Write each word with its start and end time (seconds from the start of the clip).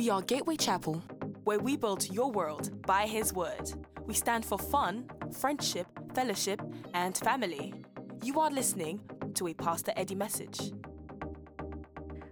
We 0.00 0.08
are 0.08 0.22
Gateway 0.22 0.56
Chapel, 0.56 0.94
where 1.44 1.58
we 1.58 1.76
build 1.76 2.10
your 2.10 2.30
world 2.32 2.70
by 2.86 3.06
His 3.06 3.34
Word. 3.34 3.70
We 4.06 4.14
stand 4.14 4.46
for 4.46 4.56
fun, 4.56 5.10
friendship, 5.30 5.86
fellowship, 6.14 6.62
and 6.94 7.14
family. 7.18 7.74
You 8.22 8.40
are 8.40 8.50
listening 8.50 9.02
to 9.34 9.48
a 9.48 9.52
Pastor 9.52 9.92
Eddie 9.98 10.14
message. 10.14 10.72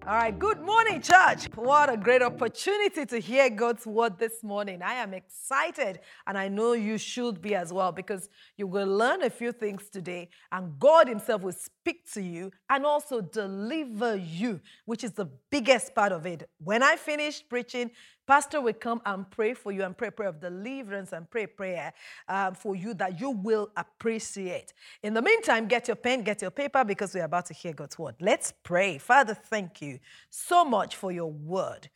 All 0.09 0.15
right, 0.15 0.39
good 0.39 0.63
morning, 0.63 1.03
church. 1.03 1.55
What 1.55 1.93
a 1.93 1.97
great 1.99 2.23
opportunity 2.23 3.05
to 3.05 3.19
hear 3.19 3.51
God's 3.51 3.87
word 3.87 4.19
this 4.19 4.43
morning. 4.43 4.81
I 4.81 4.95
am 4.95 5.13
excited, 5.13 6.01
and 6.27 6.39
I 6.39 6.49
know 6.49 6.73
you 6.73 6.97
should 6.97 7.43
be 7.43 7.55
as 7.55 7.75
well 7.75 7.93
because 7.93 8.31
you 8.57 8.67
will 8.67 8.89
learn 8.89 9.23
a 9.23 9.29
few 9.29 9.53
things 9.53 9.91
today, 9.91 10.31
and 10.51 10.79
God 10.79 11.09
Himself 11.09 11.43
will 11.43 11.53
speak 11.53 12.11
to 12.15 12.23
you 12.23 12.51
and 12.71 12.87
also 12.87 13.21
deliver 13.21 14.17
you, 14.17 14.63
which 14.87 15.05
is 15.05 15.13
the 15.13 15.29
biggest 15.51 15.95
part 15.95 16.13
of 16.13 16.25
it. 16.25 16.49
When 16.57 16.83
I 16.83 16.97
finish 16.97 17.47
preaching, 17.47 17.91
Pastor 18.29 18.61
will 18.61 18.75
come 18.75 19.01
and 19.07 19.29
pray 19.31 19.55
for 19.55 19.73
you 19.73 19.83
and 19.85 19.97
pray 19.97 20.11
prayer 20.11 20.29
of 20.29 20.39
deliverance 20.39 21.15
and 21.15 21.31
pray 21.31 21.47
prayer 21.47 21.95
um, 22.29 22.55
for 22.55 22.77
you 22.77 22.93
that 22.93 23.19
you 23.19 23.31
will 23.31 23.71
appreciate. 23.75 24.75
In 25.03 25.15
the 25.15 25.23
meantime, 25.23 25.67
get 25.67 25.89
your 25.89 25.97
pen, 25.97 26.23
get 26.23 26.43
your 26.43 26.51
paper 26.51 26.85
because 26.85 27.15
we're 27.15 27.25
about 27.25 27.47
to 27.47 27.55
hear 27.55 27.73
God's 27.73 27.99
word. 27.99 28.17
Let's 28.21 28.53
pray. 28.63 28.99
Father, 28.99 29.33
thank 29.33 29.81
you 29.81 29.99
so 30.29 30.63
much 30.63 30.95
for 30.97 31.11
your 31.11 31.33
word. 31.33 31.89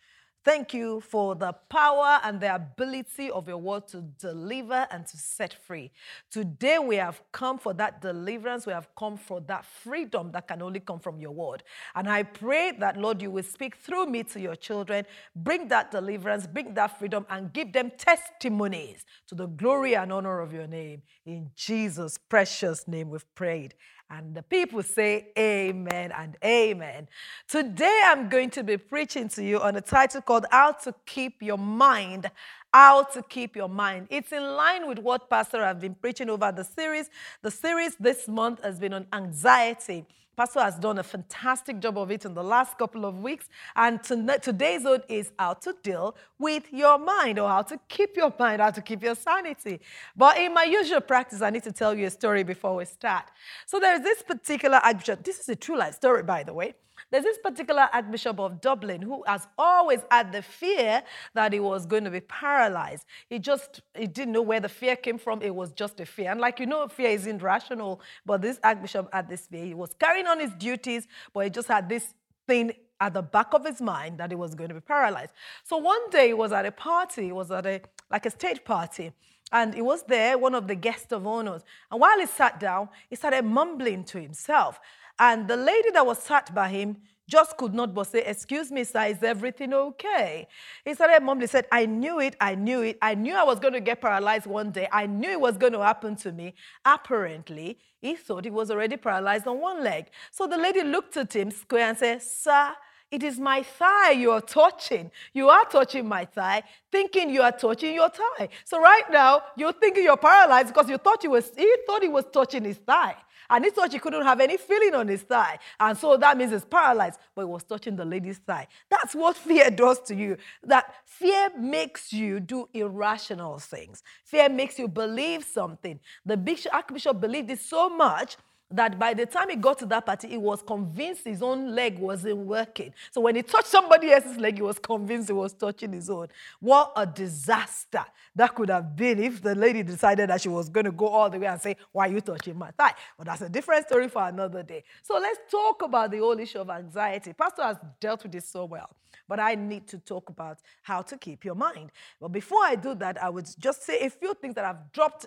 Thank 0.45 0.75
you 0.75 1.01
for 1.01 1.37
the 1.37 1.53
power 1.69 2.19
and 2.25 2.41
the 2.41 2.53
ability 2.53 3.31
of 3.31 3.47
your 3.47 3.59
word 3.59 3.87
to 3.89 4.03
deliver 4.19 4.89
and 4.91 5.07
to 5.07 5.17
set 5.17 5.55
free. 5.55 5.93
Today 6.33 6.81
we 6.81 6.97
have 6.97 7.23
come 7.31 7.59
for 7.59 7.73
that 7.75 8.01
deliverance. 8.03 8.67
We 8.67 8.73
have 8.73 8.89
come 8.97 9.17
for 9.17 9.41
that 9.43 9.65
freedom 9.65 10.33
that 10.33 10.49
can 10.49 10.61
only 10.61 10.81
come 10.81 10.99
from 10.99 11.21
your 11.21 11.31
word. 11.31 11.63
And 11.95 12.09
I 12.09 12.25
pray 12.25 12.73
that, 12.81 12.97
Lord, 12.97 13.23
you 13.23 13.31
will 13.31 13.45
speak 13.45 13.77
through 13.77 14.07
me 14.07 14.25
to 14.25 14.41
your 14.41 14.57
children, 14.57 15.07
bring 15.37 15.69
that 15.69 15.93
deliverance, 15.93 16.49
bring 16.49 16.75
that 16.75 16.99
freedom, 16.99 17.25
and 17.31 17.53
give 17.53 17.73
them 17.73 17.93
testimonies 17.97 19.05
to 19.29 19.37
the 19.37 19.47
glory 19.47 19.95
and 19.95 20.13
honor 20.13 20.41
of 20.41 20.53
your 20.53 20.67
name. 20.67 21.03
In 21.25 21.51
Jesus' 21.55 22.19
precious 22.19 22.89
name 22.89 23.11
we've 23.11 23.33
prayed. 23.37 23.75
And 24.15 24.35
the 24.35 24.43
people 24.43 24.83
say 24.83 25.29
amen 25.39 26.13
and 26.13 26.37
amen. 26.45 27.09
Today 27.49 28.03
I'm 28.05 28.29
going 28.29 28.51
to 28.51 28.63
be 28.63 28.77
preaching 28.77 29.27
to 29.31 29.43
you 29.43 29.59
on 29.59 29.75
a 29.75 29.81
title 29.81 30.21
called 30.21 30.45
How 30.51 30.73
to 30.73 30.95
Keep 31.07 31.43
Your 31.43 31.57
Mind. 31.57 32.31
How 32.75 33.03
to 33.03 33.23
Keep 33.23 33.55
Your 33.55 33.69
Mind. 33.69 34.07
It's 34.09 34.33
in 34.33 34.43
line 34.43 34.89
with 34.89 34.99
what 34.99 35.29
Pastor 35.29 35.63
have 35.63 35.79
been 35.79 35.95
preaching 35.95 36.31
over 36.31 36.51
the 36.51 36.65
series. 36.65 37.11
The 37.43 37.51
series 37.51 37.97
this 37.97 38.27
month 38.27 38.65
has 38.65 38.79
been 38.79 38.95
on 38.95 39.07
anxiety. 39.13 40.07
Pastor 40.35 40.61
has 40.61 40.77
done 40.77 40.97
a 40.99 41.03
fantastic 41.03 41.81
job 41.81 41.99
of 41.99 42.11
it 42.11 42.25
in 42.25 42.33
the 42.33 42.43
last 42.43 42.79
couple 42.79 43.05
of 43.05 43.19
weeks. 43.19 43.51
And 43.77 44.03
today's 44.03 44.85
zone 44.85 45.03
is 45.11 45.33
how 45.39 45.53
to 45.53 45.75
deal 45.83 46.17
with 46.39 46.73
your 46.73 46.97
mind 46.97 47.39
or 47.39 47.47
how 47.51 47.61
to 47.61 47.79
keep 47.91 48.17
your 48.17 48.33
mind, 48.39 48.63
how 48.63 48.71
to 48.71 48.81
keep 48.81 49.03
your 49.03 49.17
sanity. 49.17 49.79
But 50.17 50.39
in 50.39 50.55
my 50.55 50.65
usual 50.65 51.03
practice, 51.03 51.43
I 51.43 51.51
need 51.51 51.65
to 51.65 51.73
tell 51.73 51.95
you 51.95 52.07
a 52.07 52.11
story 52.11 52.43
before 52.43 52.75
we 52.75 52.87
start. 52.87 53.25
So 53.67 53.81
there's 53.81 54.01
this 54.01 54.23
particular. 54.23 54.81
This 55.23 55.41
is 55.41 55.49
a 55.51 55.57
true 55.57 55.77
life 55.77 55.97
story, 55.97 56.23
by 56.23 56.43
the 56.43 56.55
way. 56.55 56.75
There's 57.13 57.25
this 57.25 57.37
particular 57.37 57.91
Archbishop 57.93 58.41
of 58.41 58.63
Dublin 58.63 59.03
who 59.03 59.23
has 59.27 59.47
always 59.59 60.01
had 60.11 60.33
the 60.33 60.41
fear 60.41 61.03
that 61.35 61.53
he 61.53 61.61
was 61.61 61.85
going 61.85 62.05
to 62.05 62.11
be 62.11 62.21
paralyzed. 62.21 63.05
He 63.29 63.39
just 63.39 63.83
he 63.95 64.07
didn't 64.07 64.33
know 64.33 64.41
where 64.41 64.61
the 64.61 64.71
fear 64.71 64.97
came 64.97 65.19
from. 65.19 65.43
It 65.43 65.55
was 65.55 65.73
just 65.73 66.01
a 66.01 66.07
fear. 66.07 66.31
And 66.31 66.41
like 66.41 66.59
you 66.59 66.65
know, 66.65 66.89
fear 66.89 67.11
is 67.11 67.27
irrational, 67.27 68.01
but 68.25 68.41
this 68.41 68.59
Archbishop 68.65 69.11
had 69.13 69.29
this 69.29 69.47
fear. 69.47 69.67
He 69.67 69.75
was 69.75 69.95
carrying 70.01 70.27
on 70.27 70.41
his 70.41 70.53
duties, 70.55 71.07
but 71.35 71.45
he 71.45 71.51
just 71.51 71.69
had 71.69 71.87
this 71.87 72.15
thing 72.49 72.73
at 72.99 73.13
the 73.13 73.23
back 73.23 73.53
of 73.53 73.67
his 73.67 73.83
mind 73.83 74.17
that 74.19 74.31
he 74.31 74.37
was 74.37 74.55
going 74.55 74.71
to 74.71 74.75
be 74.75 74.81
paralyzed. 74.81 75.33
So 75.65 75.77
one 75.77 76.09
day 76.09 76.29
he 76.29 76.35
was 76.35 76.51
at 76.51 76.65
a 76.65 76.73
party, 76.73 77.25
he 77.25 77.33
was 77.33 77.51
at 77.51 77.67
a 77.67 77.83
like 78.11 78.25
a 78.25 78.31
stage 78.31 78.65
party. 78.65 79.13
And 79.55 79.75
he 79.75 79.83
was 79.83 80.03
there, 80.05 80.39
one 80.39 80.55
of 80.55 80.67
the 80.67 80.75
guests 80.75 81.13
of 81.13 81.27
honors. 81.27 81.63
And 81.91 82.01
while 82.01 82.19
he 82.19 82.25
sat 82.25 82.59
down, 82.59 82.89
he 83.11 83.17
started 83.17 83.45
mumbling 83.45 84.03
to 84.05 84.19
himself. 84.19 84.81
And 85.23 85.47
the 85.47 85.57
lady 85.57 85.93
that 85.93 86.05
was 86.05 86.19
sat 86.19 86.53
by 86.53 86.69
him 86.69 86.97
just 87.29 87.57
could 87.57 87.73
not 87.73 87.95
but 87.95 88.09
say, 88.09 88.25
Excuse 88.25 88.73
me, 88.73 88.83
sir, 88.83 89.05
is 89.05 89.23
everything 89.23 89.73
okay? 89.73 90.49
He 90.85 90.95
started 90.95 91.23
mumbling, 91.23 91.47
said, 91.47 91.69
I 91.71 91.87
knew 91.87 92.19
it, 92.19 92.35
I 92.41 92.57
knew 92.57 92.83
it. 92.83 92.99
I 93.01 93.15
knew 93.15 93.37
I 93.37 93.45
was 93.45 93.61
going 93.61 93.75
to 93.75 93.81
get 93.81 94.01
paralyzed 94.01 94.47
one 94.47 94.73
day. 94.73 94.89
I 94.91 95.07
knew 95.07 95.31
it 95.31 95.41
was 95.41 95.57
going 95.57 95.75
to 95.75 95.79
happen 95.79 96.17
to 96.17 96.33
me. 96.33 96.55
Apparently, 96.85 97.79
he 98.01 98.17
thought 98.17 98.45
he 98.45 98.51
was 98.51 98.69
already 98.73 98.97
paralyzed 98.97 99.47
on 99.47 99.61
one 99.61 99.85
leg. 99.85 100.07
So 100.33 100.49
the 100.49 100.59
lady 100.59 100.83
looked 100.83 101.17
at 101.17 101.37
him 101.37 101.53
square 101.53 101.91
and 101.91 101.97
said, 101.97 102.21
Sir, 102.21 102.73
it 103.13 103.23
is 103.23 103.39
my 103.39 103.63
thigh 103.63 104.11
you 104.11 104.33
are 104.33 104.41
touching. 104.41 105.13
You 105.35 105.51
are 105.51 105.65
touching 105.67 106.09
my 106.09 106.25
thigh, 106.25 106.65
thinking 106.91 107.31
you 107.31 107.43
are 107.43 107.53
touching 107.53 107.95
your 107.95 108.09
thigh. 108.09 108.49
So 108.65 108.81
right 108.81 109.09
now, 109.09 109.43
you're 109.57 109.73
thinking 109.73 110.03
you're 110.03 110.17
paralyzed 110.17 110.69
because 110.75 110.91
you 110.91 110.97
thought 110.97 111.23
he 111.23 111.29
was 111.29 111.53
he 111.57 111.73
thought 111.87 112.03
he 112.03 112.09
was 112.09 112.25
touching 112.33 112.65
his 112.65 112.79
thigh. 112.79 113.15
And 113.51 113.65
he 113.65 113.71
thought 113.71 113.93
he 113.93 113.99
couldn't 113.99 114.25
have 114.25 114.41
any 114.41 114.57
feeling 114.57 114.95
on 114.95 115.09
his 115.09 115.23
thigh. 115.23 115.59
And 115.79 115.97
so 115.97 116.17
that 116.17 116.37
means 116.37 116.53
he's 116.53 116.65
paralyzed, 116.65 117.19
but 117.35 117.43
he 117.43 117.47
was 117.47 117.65
touching 117.65 117.97
the 117.97 118.05
lady's 118.05 118.39
thigh. 118.39 118.67
That's 118.91 119.15
what 119.15 119.37
fear 119.37 119.71
does 119.71 120.01
to 120.03 120.15
you. 120.15 120.37
That 120.63 120.95
fear 121.05 121.51
makes 121.59 122.13
you 122.13 122.41
do 122.41 122.69
irrational 122.73 123.59
things. 123.59 124.03
Fear 124.25 124.51
makes 124.51 124.79
you 124.79 124.89
believe 124.89 125.45
something. 125.45 126.01
The 126.25 126.37
bishop, 126.37 126.75
Archbishop 126.75 127.21
believed 127.21 127.51
it 127.51 127.61
so 127.61 127.89
much 127.89 128.37
that 128.73 128.99
by 128.99 129.15
the 129.15 129.27
time 129.27 129.51
he 129.51 129.57
got 129.57 129.79
to 129.81 129.87
that 129.87 130.07
party, 130.07 130.29
he 130.29 130.39
was 130.39 130.63
convinced 130.63 131.25
his 131.25 131.43
own 131.43 131.75
leg 131.75 131.99
wasn't 131.99 132.39
working. 132.39 132.93
So 133.11 133.21
when 133.21 133.37
he 133.37 133.43
touched 133.43 133.69
somebody 133.69 134.13
else's 134.13 134.39
leg, 134.39 134.57
he 134.57 134.63
was 134.63 134.79
convinced 134.79 135.29
he 135.29 135.35
was 135.35 135.53
touching 135.53 135.93
his 135.93 136.09
own. 136.09 136.29
What 136.61 136.93
a 136.97 137.07
disaster 137.07 138.05
that 138.35 138.55
could 138.55 138.71
have 138.71 138.97
been 138.97 139.23
if 139.23 139.43
the 139.43 139.55
lady 139.55 139.83
decided 139.83 140.31
that 140.31 140.41
she 140.41 140.49
was 140.49 140.69
going 140.69 140.87
to 140.87 140.93
go 140.93 141.07
all 141.07 141.29
the 141.29 141.39
way 141.39 141.47
and 141.47 141.61
say, 141.61 141.77
Why 141.93 142.09
are 142.09 142.13
you 142.13 142.21
touching 142.21 142.59
my 142.59 142.71
thigh? 142.71 142.95
But 143.19 143.27
that's 143.27 143.43
a 143.43 143.49
different 143.49 143.87
story 143.87 144.09
for 144.09 144.27
another 144.27 144.63
day. 144.63 144.85
So 145.03 145.15
let's 145.15 145.39
talk 145.51 145.83
about 145.83 146.11
the 146.11 146.19
whole 146.19 146.39
issue 146.39 146.59
of 146.59 146.71
anxiety. 146.71 147.33
Pastor 147.33 147.63
has 147.63 147.77
dealt 148.01 148.23
with 148.23 148.33
this 148.33 148.49
so 148.49 148.65
well, 148.65 148.91
but 149.29 149.39
I 149.39 149.55
need 149.55 149.87
to 149.89 149.99
talk 149.99 150.31
about 150.31 150.59
how 150.83 151.03
to 151.03 151.19
keep 151.19 151.45
your 151.45 151.55
mind. 151.55 151.91
But 152.21 152.29
before 152.29 152.65
I 152.65 152.75
do 152.75 152.95
that, 152.97 153.23
I 153.23 153.29
would 153.29 153.49
just 153.59 153.85
say 153.85 154.01
a 154.01 154.11
few 154.11 154.35
things 154.35 154.55
that 154.55 154.65
I've 154.65 154.93
dropped 154.93 155.27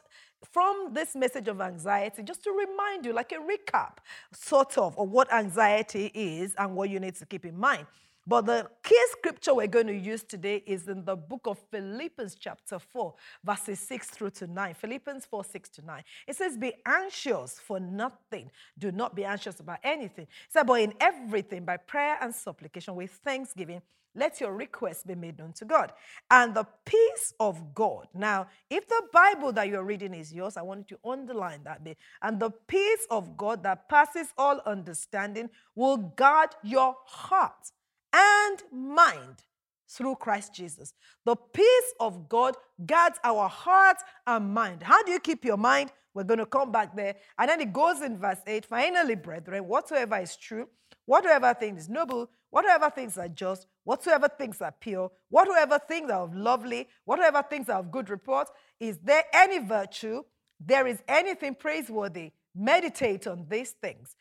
from 0.52 0.94
this 0.94 1.16
message 1.16 1.48
of 1.48 1.62
anxiety, 1.62 2.24
just 2.24 2.44
to 2.44 2.52
remind 2.52 3.06
you, 3.06 3.14
like 3.14 3.32
a 3.32 3.36
recap, 3.36 3.98
sort 4.32 4.78
of, 4.78 4.98
of 4.98 5.10
what 5.10 5.32
anxiety 5.34 6.12
is 6.14 6.56
and 6.58 6.76
what 6.76 6.90
you 6.90 7.00
need 7.00 7.16
to 7.16 7.26
keep 7.26 7.46
in 7.46 7.58
mind. 7.58 7.86
But 8.28 8.48
the 8.48 8.68
key 8.82 9.00
scripture 9.12 9.54
we're 9.54 9.68
going 9.68 9.86
to 9.86 9.96
use 9.96 10.24
today 10.24 10.64
is 10.66 10.88
in 10.88 11.06
the 11.06 11.16
book 11.16 11.42
of 11.46 11.60
Philippians, 11.70 12.36
chapter 12.36 12.80
4, 12.80 13.14
verses 13.44 13.80
6 13.80 14.10
through 14.10 14.32
to 14.32 14.48
9. 14.48 14.74
Philippians 14.74 15.26
4, 15.26 15.44
6 15.44 15.70
to 15.70 15.86
9. 15.86 16.04
It 16.28 16.36
says, 16.36 16.58
Be 16.58 16.74
anxious 16.88 17.60
for 17.60 17.80
nothing. 17.80 18.50
Do 18.80 18.92
not 18.92 19.16
be 19.16 19.26
anxious 19.26 19.60
about 19.60 19.78
anything. 19.84 20.24
It 20.24 20.52
said, 20.52 20.66
But 20.66 20.82
in 20.82 20.94
everything, 21.00 21.66
by 21.66 21.78
prayer 21.78 22.18
and 22.20 22.34
supplication, 22.34 22.96
with 22.96 23.12
thanksgiving, 23.12 23.84
let 24.16 24.42
your 24.42 24.54
requests 24.54 25.04
be 25.04 25.14
made 25.14 25.38
known 25.38 25.54
to 25.54 25.66
God. 25.66 25.92
And 26.32 26.56
the 26.56 26.66
peace 26.86 27.34
of 27.40 27.76
God. 27.76 28.08
Now, 28.16 28.48
if 28.72 28.88
the 28.88 29.04
Bible 29.14 29.52
that 29.52 29.68
you're 29.68 29.84
reading 29.84 30.16
is 30.16 30.34
yours, 30.34 30.58
I 30.58 30.64
want 30.64 30.90
you 30.90 30.98
to 30.98 31.10
underline 31.10 31.64
that 31.66 31.84
bit. 31.84 31.98
And 32.24 32.40
the 32.40 32.50
peace 32.50 33.06
of 33.12 33.38
God 33.38 33.62
that 33.64 33.88
passes 33.88 34.30
all 34.36 34.62
understanding 34.66 35.50
will 35.76 35.98
guard 35.98 36.50
your 36.64 36.96
heart 37.06 37.72
and 38.16 38.64
mind 38.72 39.44
through 39.88 40.16
Christ 40.16 40.54
Jesus. 40.54 40.94
The 41.26 41.36
peace 41.36 41.94
of 42.00 42.30
God 42.30 42.56
guards 42.86 43.20
our 43.24 43.48
heart 43.48 43.98
and 44.26 44.54
mind. 44.54 44.84
How 44.84 45.04
do 45.04 45.12
you 45.12 45.20
keep 45.20 45.44
your 45.44 45.58
mind? 45.58 45.92
We're 46.14 46.24
going 46.24 46.40
to 46.40 46.46
come 46.46 46.72
back 46.72 46.96
there. 46.96 47.16
And 47.38 47.50
then 47.50 47.60
it 47.60 47.74
goes 47.74 48.02
in 48.02 48.18
verse 48.18 48.40
8 48.48 48.66
finally, 48.66 49.16
brethren, 49.16 49.68
whatsoever 49.68 50.18
is 50.18 50.36
true, 50.38 50.68
whatsoever 51.06 51.54
thing 51.54 51.78
is 51.78 51.90
noble, 51.90 52.30
whatsoever 52.50 52.90
things 52.90 53.18
are 53.18 53.28
just, 53.28 53.68
whatsoever 53.84 54.30
things 54.30 54.62
are 54.62 54.74
pure, 54.80 55.12
whatsoever 55.30 55.78
things 55.78 56.10
are 56.10 56.22
of 56.22 56.34
lovely, 56.34 56.88
whatever 57.04 57.44
things 57.44 57.68
are 57.68 57.80
of 57.80 57.92
good 57.92 58.10
report, 58.10 58.48
is 58.80 58.98
there 59.04 59.24
any 59.34 59.60
virtue, 59.60 60.24
there 60.60 60.88
is 60.88 61.04
anything 61.08 61.54
praiseworthy, 61.54 62.32
meditate 62.56 63.28
on 63.28 63.46
these 63.50 63.72
things. 63.72 64.16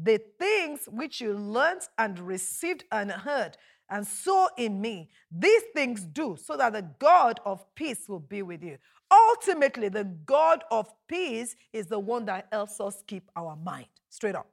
The 0.00 0.20
things 0.38 0.88
which 0.90 1.20
you 1.20 1.34
learned 1.34 1.82
and 1.98 2.18
received 2.18 2.84
and 2.92 3.10
heard, 3.10 3.56
and 3.90 4.06
saw 4.06 4.48
in 4.56 4.80
me, 4.80 5.08
these 5.30 5.62
things 5.74 6.04
do, 6.04 6.36
so 6.42 6.56
that 6.56 6.72
the 6.72 6.88
God 6.98 7.40
of 7.44 7.64
peace 7.74 8.08
will 8.08 8.20
be 8.20 8.42
with 8.42 8.62
you. 8.62 8.78
Ultimately, 9.10 9.88
the 9.88 10.04
God 10.04 10.64
of 10.70 10.92
peace 11.06 11.56
is 11.72 11.86
the 11.86 11.98
one 11.98 12.26
that 12.26 12.48
helps 12.52 12.80
us 12.80 13.02
keep 13.06 13.30
our 13.34 13.56
mind 13.56 13.86
straight 14.10 14.34
up. 14.34 14.46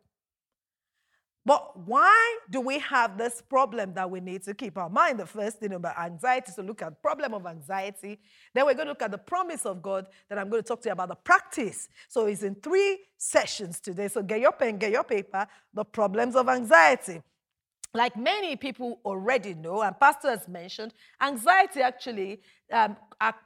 But 1.45 1.77
why 1.85 2.37
do 2.49 2.59
we 2.59 2.79
have 2.79 3.19
this 3.19 3.41
problem 3.47 3.93
that 3.93 4.09
we 4.09 4.19
need 4.19 4.43
to 4.43 4.55
keep 4.55 4.77
our 4.79 4.89
mind? 4.89 5.19
The 5.19 5.27
first 5.27 5.59
thing 5.59 5.73
about 5.73 5.97
anxiety 5.99 6.49
is 6.49 6.55
to 6.55 6.63
look 6.63 6.81
at 6.81 6.99
problem 7.03 7.35
of 7.35 7.45
anxiety. 7.45 8.19
Then 8.53 8.65
we're 8.65 8.73
going 8.73 8.87
to 8.87 8.91
look 8.91 9.03
at 9.03 9.11
the 9.11 9.19
promise 9.19 9.63
of 9.65 9.81
God. 9.83 10.07
Then 10.27 10.39
I'm 10.39 10.49
going 10.49 10.63
to 10.63 10.67
talk 10.67 10.81
to 10.81 10.89
you 10.89 10.93
about 10.93 11.09
the 11.09 11.15
practice. 11.15 11.87
So 12.07 12.25
it's 12.25 12.41
in 12.41 12.55
three 12.55 12.99
sessions 13.17 13.79
today. 13.79 14.07
So 14.07 14.23
get 14.23 14.39
your 14.39 14.53
pen, 14.53 14.79
get 14.79 14.91
your 14.91 15.03
paper, 15.03 15.45
the 15.71 15.85
problems 15.85 16.35
of 16.35 16.49
anxiety. 16.49 17.21
Like 17.95 18.17
many 18.17 18.57
people 18.57 18.99
already 19.05 19.53
know, 19.53 19.81
and 19.81 19.97
Pastor 19.97 20.29
has 20.29 20.47
mentioned, 20.47 20.93
anxiety 21.21 21.81
actually 21.81 22.41
um, 22.71 22.97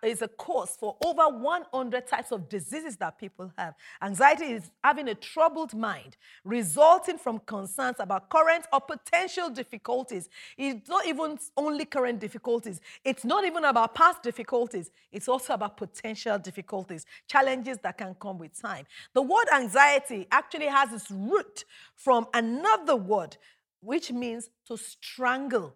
is 0.01 0.21
a 0.21 0.27
cause 0.27 0.75
for 0.79 0.97
over 1.05 1.27
100 1.27 2.07
types 2.07 2.31
of 2.31 2.49
diseases 2.49 2.95
that 2.97 3.19
people 3.19 3.51
have. 3.57 3.75
Anxiety 4.01 4.45
is 4.45 4.71
having 4.83 5.07
a 5.09 5.13
troubled 5.13 5.75
mind, 5.75 6.17
resulting 6.43 7.17
from 7.17 7.39
concerns 7.45 7.97
about 7.99 8.29
current 8.29 8.65
or 8.73 8.81
potential 8.81 9.49
difficulties. 9.49 10.29
It's 10.57 10.89
not 10.89 11.05
even 11.05 11.37
only 11.55 11.85
current 11.85 12.19
difficulties, 12.19 12.81
it's 13.05 13.23
not 13.23 13.45
even 13.45 13.65
about 13.65 13.93
past 13.93 14.23
difficulties, 14.23 14.89
it's 15.11 15.27
also 15.27 15.53
about 15.53 15.77
potential 15.77 16.39
difficulties, 16.39 17.05
challenges 17.27 17.77
that 17.83 17.99
can 17.99 18.15
come 18.19 18.39
with 18.39 18.59
time. 18.59 18.85
The 19.13 19.21
word 19.21 19.45
anxiety 19.53 20.27
actually 20.31 20.67
has 20.67 20.91
its 20.91 21.11
root 21.11 21.65
from 21.95 22.25
another 22.33 22.95
word 22.95 23.37
which 23.81 24.11
means 24.11 24.49
to 24.67 24.77
strangle. 24.77 25.75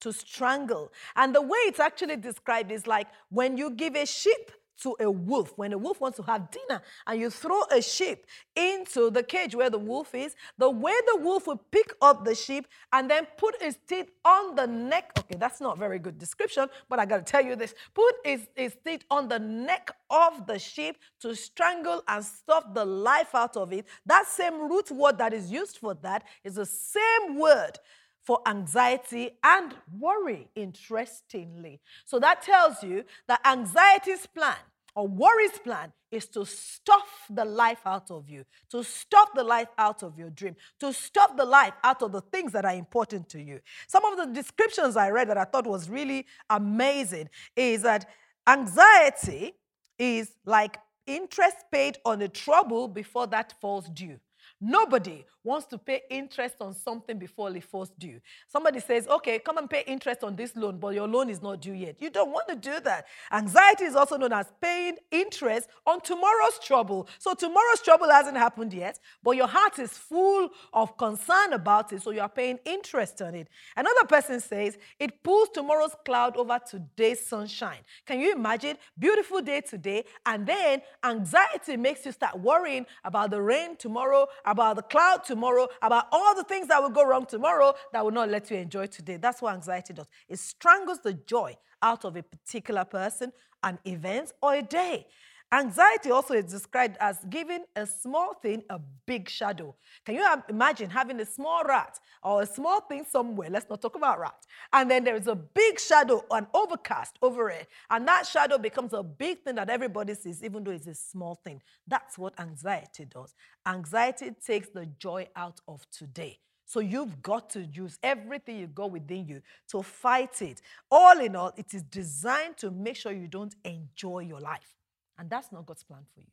To 0.00 0.12
strangle. 0.12 0.92
And 1.16 1.34
the 1.34 1.42
way 1.42 1.58
it's 1.66 1.80
actually 1.80 2.16
described 2.16 2.70
is 2.70 2.86
like 2.86 3.08
when 3.30 3.56
you 3.56 3.70
give 3.70 3.94
a 3.94 4.06
sheep 4.06 4.50
to 4.82 4.96
a 5.00 5.10
wolf. 5.10 5.52
When 5.56 5.72
a 5.72 5.78
wolf 5.78 6.00
wants 6.00 6.16
to 6.16 6.22
have 6.24 6.50
dinner 6.50 6.82
and 7.06 7.20
you 7.20 7.30
throw 7.30 7.62
a 7.70 7.80
sheep 7.80 8.26
into 8.56 9.10
the 9.10 9.22
cage 9.22 9.54
where 9.54 9.70
the 9.70 9.78
wolf 9.78 10.14
is, 10.14 10.34
the 10.58 10.70
way 10.70 10.94
the 11.06 11.20
wolf 11.20 11.46
will 11.46 11.62
pick 11.70 11.92
up 12.00 12.24
the 12.24 12.34
sheep 12.34 12.66
and 12.92 13.10
then 13.10 13.26
put 13.36 13.60
his 13.62 13.78
teeth 13.86 14.10
on 14.24 14.54
the 14.54 14.66
neck. 14.66 15.12
Okay, 15.18 15.36
that's 15.38 15.60
not 15.60 15.78
very 15.78 15.98
good 15.98 16.18
description, 16.18 16.68
but 16.88 16.98
I 16.98 17.06
got 17.06 17.24
to 17.24 17.30
tell 17.30 17.44
you 17.44 17.56
this. 17.56 17.74
Put 17.94 18.14
his, 18.24 18.48
his 18.54 18.76
teeth 18.84 19.04
on 19.10 19.28
the 19.28 19.38
neck 19.38 19.90
of 20.10 20.46
the 20.46 20.58
sheep 20.58 20.96
to 21.20 21.34
strangle 21.34 22.02
and 22.08 22.24
stuff 22.24 22.64
the 22.74 22.84
life 22.84 23.34
out 23.34 23.56
of 23.56 23.72
it. 23.72 23.86
That 24.06 24.26
same 24.26 24.68
root 24.68 24.90
word 24.90 25.18
that 25.18 25.32
is 25.32 25.50
used 25.50 25.78
for 25.78 25.94
that 26.02 26.24
is 26.42 26.54
the 26.54 26.66
same 26.66 27.38
word 27.38 27.78
for 28.24 28.40
anxiety 28.46 29.32
and 29.44 29.74
worry, 29.98 30.48
interestingly. 30.54 31.80
So 32.04 32.18
that 32.18 32.42
tells 32.42 32.82
you 32.82 33.04
that 33.28 33.40
anxiety's 33.44 34.26
plan 34.26 34.56
or 34.96 35.06
worry's 35.06 35.58
plan 35.58 35.92
is 36.10 36.26
to 36.28 36.46
stuff 36.46 37.26
the 37.28 37.44
life 37.44 37.80
out 37.84 38.10
of 38.10 38.28
you, 38.28 38.44
to 38.70 38.84
stuff 38.84 39.30
the 39.34 39.42
life 39.42 39.68
out 39.76 40.02
of 40.02 40.16
your 40.16 40.30
dream, 40.30 40.54
to 40.78 40.92
stuff 40.92 41.36
the 41.36 41.44
life 41.44 41.74
out 41.82 42.00
of 42.02 42.12
the 42.12 42.20
things 42.20 42.52
that 42.52 42.64
are 42.64 42.74
important 42.74 43.28
to 43.28 43.42
you. 43.42 43.60
Some 43.88 44.04
of 44.04 44.16
the 44.16 44.32
descriptions 44.32 44.96
I 44.96 45.10
read 45.10 45.28
that 45.28 45.38
I 45.38 45.44
thought 45.44 45.66
was 45.66 45.90
really 45.90 46.26
amazing 46.48 47.28
is 47.56 47.82
that 47.82 48.08
anxiety 48.46 49.54
is 49.98 50.30
like 50.46 50.78
interest 51.06 51.56
paid 51.72 51.98
on 52.04 52.22
a 52.22 52.28
trouble 52.28 52.88
before 52.88 53.26
that 53.26 53.54
falls 53.60 53.88
due. 53.88 54.18
Nobody 54.60 55.24
wants 55.42 55.66
to 55.66 55.76
pay 55.76 56.02
interest 56.08 56.54
on 56.60 56.72
something 56.72 57.18
before 57.18 57.54
it 57.54 57.62
falls 57.64 57.90
due. 57.98 58.18
Somebody 58.48 58.80
says, 58.80 59.06
okay, 59.06 59.38
come 59.38 59.58
and 59.58 59.68
pay 59.68 59.84
interest 59.86 60.24
on 60.24 60.36
this 60.36 60.56
loan, 60.56 60.78
but 60.78 60.94
your 60.94 61.06
loan 61.06 61.28
is 61.28 61.42
not 61.42 61.60
due 61.60 61.74
yet. 61.74 61.96
You 62.00 62.08
don't 62.08 62.30
want 62.30 62.48
to 62.48 62.56
do 62.56 62.80
that. 62.80 63.06
Anxiety 63.30 63.84
is 63.84 63.94
also 63.94 64.16
known 64.16 64.32
as 64.32 64.46
paying 64.62 64.96
interest 65.10 65.68
on 65.86 66.00
tomorrow's 66.00 66.58
trouble. 66.64 67.08
So 67.18 67.34
tomorrow's 67.34 67.82
trouble 67.82 68.08
hasn't 68.10 68.38
happened 68.38 68.72
yet, 68.72 68.98
but 69.22 69.32
your 69.32 69.46
heart 69.46 69.78
is 69.78 69.98
full 69.98 70.48
of 70.72 70.96
concern 70.96 71.52
about 71.52 71.92
it, 71.92 72.02
so 72.02 72.10
you 72.10 72.20
are 72.20 72.28
paying 72.28 72.58
interest 72.64 73.20
on 73.20 73.34
it. 73.34 73.48
Another 73.76 74.06
person 74.08 74.40
says, 74.40 74.78
it 74.98 75.22
pulls 75.22 75.50
tomorrow's 75.50 75.94
cloud 76.06 76.36
over 76.38 76.58
today's 76.58 77.20
sunshine. 77.20 77.80
Can 78.06 78.18
you 78.18 78.32
imagine? 78.32 78.78
Beautiful 78.98 79.42
day 79.42 79.60
today, 79.60 80.04
and 80.24 80.46
then 80.46 80.80
anxiety 81.04 81.76
makes 81.76 82.06
you 82.06 82.12
start 82.12 82.40
worrying 82.40 82.86
about 83.04 83.30
the 83.30 83.42
rain 83.42 83.76
tomorrow, 83.76 84.26
about 84.54 84.76
the 84.76 84.82
cloud 84.82 85.24
tomorrow 85.24 85.68
about 85.82 86.06
all 86.12 86.34
the 86.34 86.44
things 86.44 86.68
that 86.68 86.80
will 86.82 86.90
go 86.90 87.04
wrong 87.04 87.26
tomorrow 87.26 87.74
that 87.92 88.04
will 88.04 88.12
not 88.12 88.28
let 88.28 88.50
you 88.50 88.56
enjoy 88.56 88.86
today. 88.86 89.16
That's 89.16 89.42
what 89.42 89.54
anxiety 89.54 89.92
does. 89.92 90.08
It 90.28 90.38
strangles 90.38 91.00
the 91.00 91.14
joy 91.14 91.56
out 91.82 92.04
of 92.04 92.16
a 92.16 92.22
particular 92.22 92.84
person, 92.84 93.32
an 93.62 93.78
event, 93.84 94.32
or 94.42 94.54
a 94.54 94.62
day. 94.62 95.06
Anxiety 95.52 96.10
also 96.10 96.34
is 96.34 96.50
described 96.50 96.96
as 96.98 97.18
giving 97.30 97.64
a 97.76 97.86
small 97.86 98.34
thing 98.34 98.64
a 98.70 98.80
big 99.06 99.28
shadow. 99.28 99.74
Can 100.04 100.16
you 100.16 100.26
imagine 100.48 100.90
having 100.90 101.20
a 101.20 101.24
small 101.24 101.62
rat 101.62 102.00
or 102.24 102.42
a 102.42 102.46
small 102.46 102.80
thing 102.80 103.04
somewhere? 103.08 103.48
Let's 103.50 103.68
not 103.70 103.80
talk 103.80 103.94
about 103.94 104.18
rat. 104.18 104.46
And 104.72 104.90
then 104.90 105.04
there 105.04 105.14
is 105.14 105.28
a 105.28 105.36
big 105.36 105.78
shadow, 105.78 106.24
an 106.32 106.48
overcast 106.54 107.18
over 107.22 107.50
it. 107.50 107.68
And 107.88 108.08
that 108.08 108.26
shadow 108.26 108.58
becomes 108.58 108.94
a 108.94 109.02
big 109.04 109.42
thing 109.44 109.54
that 109.54 109.70
everybody 109.70 110.14
sees, 110.14 110.42
even 110.42 110.64
though 110.64 110.72
it's 110.72 110.88
a 110.88 110.94
small 110.94 111.36
thing. 111.44 111.62
That's 111.86 112.18
what 112.18 112.38
anxiety 112.40 113.04
does. 113.04 113.34
Anxiety 113.64 114.32
takes 114.44 114.70
the 114.70 114.86
joy 114.98 115.28
out 115.36 115.60
of 115.68 115.88
today. 115.92 116.40
So 116.66 116.80
you've 116.80 117.22
got 117.22 117.50
to 117.50 117.60
use 117.60 117.98
everything 118.02 118.58
you 118.58 118.66
got 118.66 118.90
within 118.90 119.26
you 119.26 119.42
to 119.68 119.82
fight 119.82 120.42
it. 120.42 120.62
All 120.90 121.20
in 121.20 121.36
all, 121.36 121.52
it 121.56 121.74
is 121.74 121.82
designed 121.82 122.56
to 122.56 122.72
make 122.72 122.96
sure 122.96 123.12
you 123.12 123.28
don't 123.28 123.54
enjoy 123.64 124.20
your 124.20 124.40
life. 124.40 124.74
And 125.18 125.30
that's 125.30 125.52
not 125.52 125.66
God's 125.66 125.82
plan 125.82 126.04
for 126.12 126.20
you. 126.20 126.26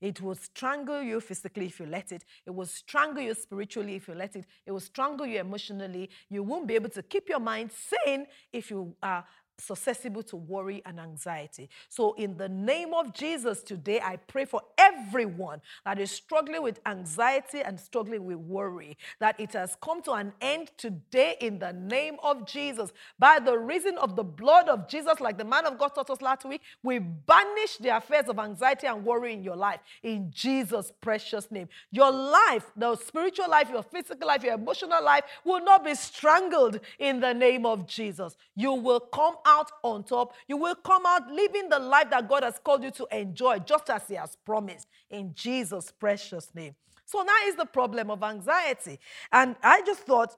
It 0.00 0.20
will 0.20 0.34
strangle 0.34 1.02
you 1.02 1.20
physically 1.20 1.66
if 1.66 1.80
you 1.80 1.86
let 1.86 2.12
it. 2.12 2.24
It 2.44 2.50
will 2.50 2.66
strangle 2.66 3.22
you 3.22 3.34
spiritually 3.34 3.94
if 3.94 4.08
you 4.08 4.14
let 4.14 4.36
it. 4.36 4.44
It 4.66 4.72
will 4.72 4.80
strangle 4.80 5.26
you 5.26 5.40
emotionally. 5.40 6.10
You 6.28 6.42
won't 6.42 6.66
be 6.66 6.74
able 6.74 6.90
to 6.90 7.02
keep 7.02 7.28
your 7.28 7.40
mind 7.40 7.70
sane 7.72 8.26
if 8.52 8.70
you 8.70 8.94
are 9.02 9.24
susceptible 9.58 10.22
to 10.24 10.36
worry 10.36 10.82
and 10.84 11.00
anxiety. 11.00 11.68
So, 11.88 12.14
in 12.14 12.36
the 12.36 12.48
name 12.48 12.92
of 12.94 13.14
Jesus 13.14 13.62
today, 13.62 14.00
I 14.00 14.16
pray 14.16 14.44
for 14.44 14.62
everyone 14.78 15.60
that 15.84 15.98
is 15.98 16.10
struggling 16.10 16.62
with 16.62 16.80
anxiety 16.86 17.60
and 17.60 17.78
struggling 17.78 18.24
with 18.24 18.36
worry, 18.38 18.96
that 19.20 19.38
it 19.40 19.52
has 19.52 19.76
come 19.82 20.02
to 20.02 20.12
an 20.12 20.32
end 20.40 20.70
today 20.76 21.36
in 21.40 21.58
the 21.58 21.72
name 21.72 22.16
of 22.22 22.46
Jesus. 22.46 22.92
By 23.18 23.38
the 23.38 23.56
reason 23.58 23.98
of 23.98 24.16
the 24.16 24.24
blood 24.24 24.68
of 24.68 24.88
Jesus, 24.88 25.20
like 25.20 25.38
the 25.38 25.44
man 25.44 25.66
of 25.66 25.78
God 25.78 25.94
taught 25.94 26.10
us 26.10 26.22
last 26.22 26.44
week, 26.44 26.62
we 26.82 26.98
banish 26.98 27.76
the 27.78 27.96
affairs 27.96 28.28
of 28.28 28.38
anxiety 28.38 28.86
and 28.86 29.04
worry 29.04 29.32
in 29.32 29.42
your 29.42 29.56
life 29.56 29.80
in 30.02 30.30
Jesus' 30.34 30.92
precious 31.00 31.50
name. 31.50 31.68
Your 31.90 32.10
life, 32.10 32.70
the 32.76 32.96
spiritual 32.96 33.50
life, 33.50 33.70
your 33.70 33.82
physical 33.82 34.28
life, 34.28 34.42
your 34.42 34.54
emotional 34.54 35.02
life 35.02 35.24
will 35.44 35.64
not 35.64 35.84
be 35.84 35.94
strangled 35.94 36.80
in 36.98 37.20
the 37.20 37.32
name 37.32 37.66
of 37.66 37.86
Jesus. 37.86 38.36
You 38.54 38.72
will 38.72 39.00
come 39.00 39.36
out 39.46 39.70
on 39.82 40.04
top. 40.04 40.34
You 40.48 40.56
will 40.56 40.74
come 40.74 41.06
out 41.06 41.30
living 41.30 41.68
the 41.68 41.78
life 41.78 42.10
that 42.10 42.28
God 42.28 42.42
has 42.42 42.58
called 42.58 42.82
you 42.82 42.90
to 42.92 43.06
enjoy, 43.12 43.60
just 43.60 43.88
as 43.88 44.02
He 44.08 44.14
has 44.14 44.36
promised 44.44 44.88
in 45.08 45.32
Jesus' 45.34 45.92
precious 45.92 46.54
name. 46.54 46.74
So, 47.06 47.22
now 47.22 47.32
is 47.46 47.54
the 47.54 47.66
problem 47.66 48.10
of 48.10 48.22
anxiety. 48.22 48.98
And 49.32 49.54
I 49.62 49.80
just 49.82 50.00
thought 50.00 50.36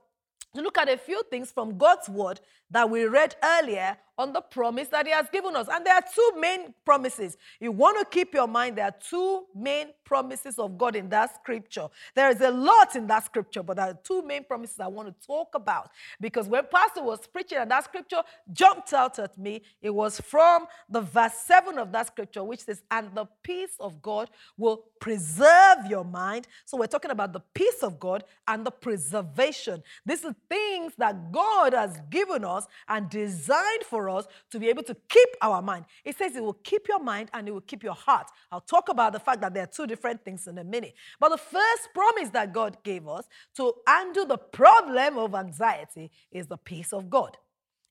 to 0.54 0.62
look 0.62 0.78
at 0.78 0.88
a 0.88 0.96
few 0.96 1.22
things 1.30 1.50
from 1.50 1.78
God's 1.78 2.08
word 2.08 2.40
that 2.70 2.88
we 2.88 3.04
read 3.04 3.36
earlier 3.42 3.96
on 4.18 4.32
the 4.32 4.40
promise 4.40 4.88
that 4.88 5.06
He 5.06 5.12
has 5.12 5.28
given 5.30 5.54
us. 5.54 5.68
And 5.70 5.86
there 5.86 5.94
are 5.94 6.02
two 6.02 6.32
main 6.40 6.74
promises. 6.84 7.36
You 7.60 7.70
want 7.70 7.98
to 7.98 8.04
keep 8.04 8.34
your 8.34 8.48
mind, 8.48 8.76
there 8.76 8.86
are 8.86 8.94
two 9.08 9.44
main 9.54 9.88
promises 10.04 10.58
of 10.58 10.76
God 10.76 10.96
in 10.96 11.08
that 11.10 11.36
scripture. 11.36 11.88
There 12.16 12.28
is 12.28 12.40
a 12.40 12.50
lot 12.50 12.96
in 12.96 13.06
that 13.06 13.24
scripture, 13.26 13.62
but 13.62 13.76
there 13.76 13.86
are 13.86 13.98
two 14.02 14.22
main 14.22 14.42
promises 14.44 14.80
I 14.80 14.88
want 14.88 15.08
to 15.08 15.26
talk 15.26 15.54
about. 15.54 15.90
Because 16.20 16.48
when 16.48 16.64
Pastor 16.70 17.02
was 17.02 17.20
preaching 17.32 17.58
and 17.58 17.70
that 17.70 17.84
scripture 17.84 18.22
jumped 18.52 18.92
out 18.92 19.18
at 19.20 19.38
me, 19.38 19.62
it 19.80 19.90
was 19.90 20.20
from 20.20 20.66
the 20.88 21.00
verse 21.00 21.34
7 21.46 21.78
of 21.78 21.92
that 21.92 22.08
scripture, 22.08 22.42
which 22.42 22.64
says, 22.64 22.82
And 22.90 23.14
the 23.14 23.26
peace 23.44 23.76
of 23.78 24.02
God 24.02 24.30
will 24.56 24.84
preserve 25.00 25.86
your 25.88 26.04
mind. 26.04 26.48
So 26.64 26.76
we're 26.76 26.86
talking 26.86 27.12
about 27.12 27.32
the 27.32 27.42
peace 27.54 27.82
of 27.82 28.00
God 28.00 28.24
and 28.48 28.66
the 28.66 28.72
preservation. 28.72 29.82
These 30.04 30.24
are 30.24 30.34
things 30.48 30.94
that 30.98 31.30
God 31.30 31.72
has 31.72 32.00
given 32.10 32.44
us 32.44 32.57
and 32.88 33.08
designed 33.08 33.84
for 33.84 34.08
us 34.10 34.26
to 34.50 34.58
be 34.58 34.68
able 34.68 34.82
to 34.84 34.96
keep 35.08 35.28
our 35.42 35.62
mind. 35.62 35.84
It 36.04 36.16
says 36.16 36.34
it 36.34 36.42
will 36.42 36.54
keep 36.54 36.88
your 36.88 37.00
mind 37.00 37.30
and 37.32 37.46
it 37.46 37.52
will 37.52 37.60
keep 37.60 37.82
your 37.82 37.94
heart. 37.94 38.30
I'll 38.50 38.60
talk 38.60 38.88
about 38.88 39.12
the 39.12 39.20
fact 39.20 39.40
that 39.42 39.54
there 39.54 39.64
are 39.64 39.66
two 39.66 39.86
different 39.86 40.24
things 40.24 40.46
in 40.46 40.58
a 40.58 40.64
minute. 40.64 40.94
But 41.20 41.30
the 41.30 41.38
first 41.38 41.88
promise 41.94 42.30
that 42.30 42.52
God 42.52 42.78
gave 42.82 43.06
us 43.06 43.26
to 43.56 43.74
undo 43.86 44.24
the 44.24 44.38
problem 44.38 45.18
of 45.18 45.34
anxiety 45.34 46.10
is 46.32 46.46
the 46.46 46.56
peace 46.56 46.92
of 46.92 47.10
God 47.10 47.36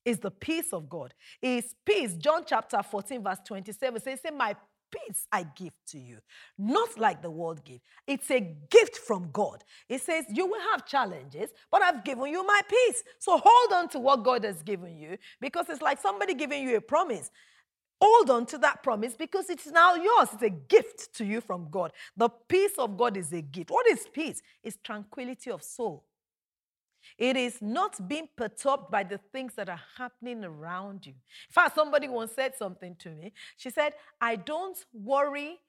is 0.07 0.19
the 0.19 0.31
peace 0.31 0.73
of 0.73 0.89
God. 0.89 1.13
Is 1.41 1.75
peace. 1.85 2.15
John 2.15 2.43
chapter 2.47 2.81
14, 2.83 3.23
verse 3.23 3.39
27 3.45 4.01
says, 4.01 4.21
Say, 4.21 4.31
My 4.31 4.55
peace 4.91 5.27
I 5.31 5.45
give 5.55 5.73
to 5.89 5.99
you, 5.99 6.19
not 6.57 6.97
like 6.99 7.21
the 7.21 7.31
world 7.31 7.63
give. 7.65 7.81
It's 8.07 8.31
a 8.31 8.41
gift 8.71 8.97
from 8.97 9.31
God. 9.33 9.63
It 9.89 10.01
says, 10.01 10.25
You 10.29 10.47
will 10.47 10.61
have 10.71 10.87
challenges, 10.87 11.51
but 11.71 11.83
I've 11.83 12.05
given 12.05 12.27
you 12.27 12.45
my 12.47 12.61
peace. 12.69 13.03
So 13.19 13.39
hold 13.43 13.73
on 13.73 13.89
to 13.91 13.99
what 13.99 14.23
God 14.23 14.45
has 14.45 14.63
given 14.63 14.97
you 14.97 15.17
because 15.41 15.67
it's 15.69 15.83
like 15.83 16.01
somebody 16.01 16.35
giving 16.35 16.63
you 16.67 16.77
a 16.77 16.81
promise. 16.81 17.31
Hold 18.01 18.31
on 18.31 18.47
to 18.47 18.59
that 18.59 18.83
promise 18.83 19.15
because 19.17 19.49
it's 19.51 19.67
now 19.67 19.95
yours. 19.95 20.29
It's 20.33 20.43
a 20.43 20.51
gift 20.51 21.15
to 21.17 21.25
you 21.25 21.41
from 21.41 21.69
God. 21.71 21.93
The 22.17 22.29
peace 22.29 22.73
of 22.79 22.97
God 22.97 23.17
is 23.17 23.33
a 23.33 23.43
gift. 23.43 23.71
What 23.71 23.87
is 23.89 24.07
peace? 24.13 24.41
It's 24.63 24.77
tranquility 24.83 25.51
of 25.51 25.63
soul. 25.63 26.06
It 27.17 27.35
is 27.35 27.61
not 27.61 28.07
being 28.07 28.29
perturbed 28.35 28.91
by 28.91 29.03
the 29.03 29.19
things 29.31 29.53
that 29.55 29.69
are 29.69 29.81
happening 29.97 30.43
around 30.43 31.05
you. 31.05 31.13
In 31.13 31.53
fact, 31.53 31.75
somebody 31.75 32.07
once 32.07 32.33
said 32.33 32.55
something 32.55 32.95
to 32.99 33.09
me. 33.09 33.33
She 33.57 33.71
said, 33.71 33.93
I 34.21 34.35
don't 34.35 34.77
worry 34.93 35.59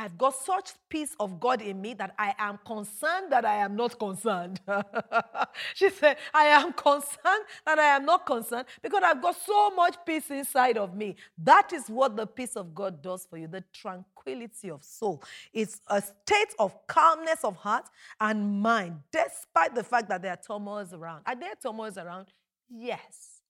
I've 0.00 0.16
got 0.16 0.36
such 0.36 0.74
peace 0.88 1.16
of 1.18 1.40
God 1.40 1.60
in 1.60 1.82
me 1.82 1.92
that 1.94 2.14
I 2.16 2.32
am 2.38 2.60
concerned 2.64 3.32
that 3.32 3.44
I 3.44 3.56
am 3.56 3.74
not 3.74 3.98
concerned. 3.98 4.60
she 5.74 5.90
said, 5.90 6.18
I 6.32 6.44
am 6.44 6.72
concerned 6.72 7.44
that 7.66 7.80
I 7.80 7.96
am 7.96 8.04
not 8.04 8.24
concerned 8.24 8.66
because 8.80 9.02
I've 9.04 9.20
got 9.20 9.34
so 9.44 9.70
much 9.70 9.96
peace 10.06 10.30
inside 10.30 10.78
of 10.78 10.94
me. 10.94 11.16
That 11.36 11.72
is 11.72 11.88
what 11.88 12.16
the 12.16 12.28
peace 12.28 12.54
of 12.54 12.76
God 12.76 13.02
does 13.02 13.26
for 13.28 13.38
you 13.38 13.48
the 13.48 13.64
tranquility 13.72 14.70
of 14.70 14.84
soul. 14.84 15.20
It's 15.52 15.80
a 15.88 16.00
state 16.00 16.54
of 16.60 16.86
calmness 16.86 17.42
of 17.42 17.56
heart 17.56 17.88
and 18.20 18.62
mind, 18.62 19.00
despite 19.10 19.74
the 19.74 19.82
fact 19.82 20.08
that 20.10 20.22
there 20.22 20.30
are 20.30 20.38
turmoils 20.46 20.94
around. 20.94 21.24
Are 21.26 21.34
there 21.34 21.54
turmoils 21.60 21.98
around? 21.98 22.28
Yes. 22.70 23.42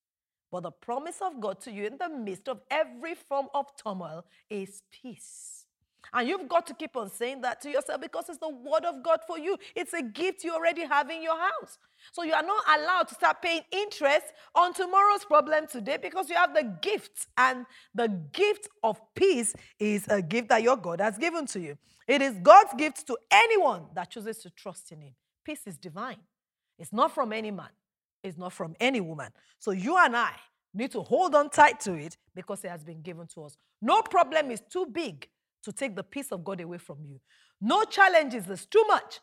But 0.51 0.63
the 0.63 0.71
promise 0.71 1.19
of 1.21 1.43
God 1.43 1.61
to 1.61 1.71
you 1.71 1.85
in 1.85 1.99
the 1.99 2.09
midst 2.09 2.49
of 2.49 2.63
every 2.71 3.15
form 3.15 3.49
of 3.53 3.67
turmoil 3.77 4.25
is 4.49 4.81
peace. 4.91 5.67
And 6.13 6.29
you've 6.29 6.49
got 6.49 6.67
to 6.69 6.75
keep 6.75 6.97
on 6.97 7.11
saying 7.11 7.43
that 7.43 7.61
to 7.63 7.71
yourself 7.71 8.01
because 8.01 8.29
it's 8.29 8.39
the 8.39 8.49
word 8.49 8.85
of 8.85 9.03
God 9.03 9.21
for 9.27 9.39
you. 9.39 9.57
It's 9.75 9.93
a 9.93 10.03
gift 10.03 10.45
you 10.45 10.53
already 10.55 10.85
have 10.87 11.11
in 11.11 11.23
your 11.23 11.39
house. 11.39 11.79
So 12.13 12.23
you 12.23 12.33
are 12.33 12.43
not 12.43 12.65
allowed 12.79 13.09
to 13.09 13.15
start 13.15 13.43
paying 13.43 13.63
interest 13.71 14.27
on 14.55 14.73
tomorrow's 14.73 15.25
problem 15.25 15.67
today 15.67 15.99
because 16.01 16.31
you 16.31 16.37
have 16.37 16.55
the 16.55 16.77
gift. 16.81 17.27
And 17.37 17.67
the 17.95 18.09
gift 18.33 18.69
of 18.83 19.01
peace 19.15 19.55
is 19.79 20.07
a 20.09 20.23
gift 20.23 20.49
that 20.49 20.63
your 20.63 20.77
God 20.77 21.01
has 21.01 21.19
given 21.19 21.47
to 21.47 21.61
you. 21.61 21.77
It 22.07 22.23
is 22.23 22.35
God's 22.43 22.73
gift 22.75 23.07
to 23.09 23.19
anyone 23.31 23.83
that 23.95 24.11
chooses 24.11 24.39
to 24.39 24.51
trust 24.51 24.91
in 24.93 25.03
Him. 25.03 25.15
Peace 25.45 25.67
is 25.67 25.77
divine, 25.77 26.19
it's 26.79 26.93
not 26.93 27.15
from 27.15 27.33
any 27.33 27.51
man, 27.51 27.71
it's 28.23 28.39
not 28.39 28.53
from 28.53 28.75
any 28.81 29.01
woman. 29.01 29.31
So 29.59 29.73
you 29.73 29.97
and 29.99 30.17
I 30.17 30.33
need 30.75 30.93
to 30.93 31.03
hold 31.03 31.35
on 31.35 31.51
tight 31.51 31.81
to 31.81 31.95
it 31.95 32.17
because 32.35 32.65
it 32.65 32.71
has 32.71 32.83
been 32.85 33.03
given 33.03 33.27
to 33.29 33.45
us. 33.45 33.57
No 33.81 34.03
problem 34.03 34.51
is 34.51 34.61
too 34.61 34.87
big 34.87 35.29
to 35.65 35.73
take 35.73 35.97
the 35.97 36.03
peace 36.03 36.33
of 36.33 36.45
God 36.45 36.61
away 36.61 36.79
from 36.79 36.99
you. 37.05 37.21
No 37.61 37.85
challenges 37.85 38.49
is 38.49 38.67
too 38.67 38.85
much 38.87 39.21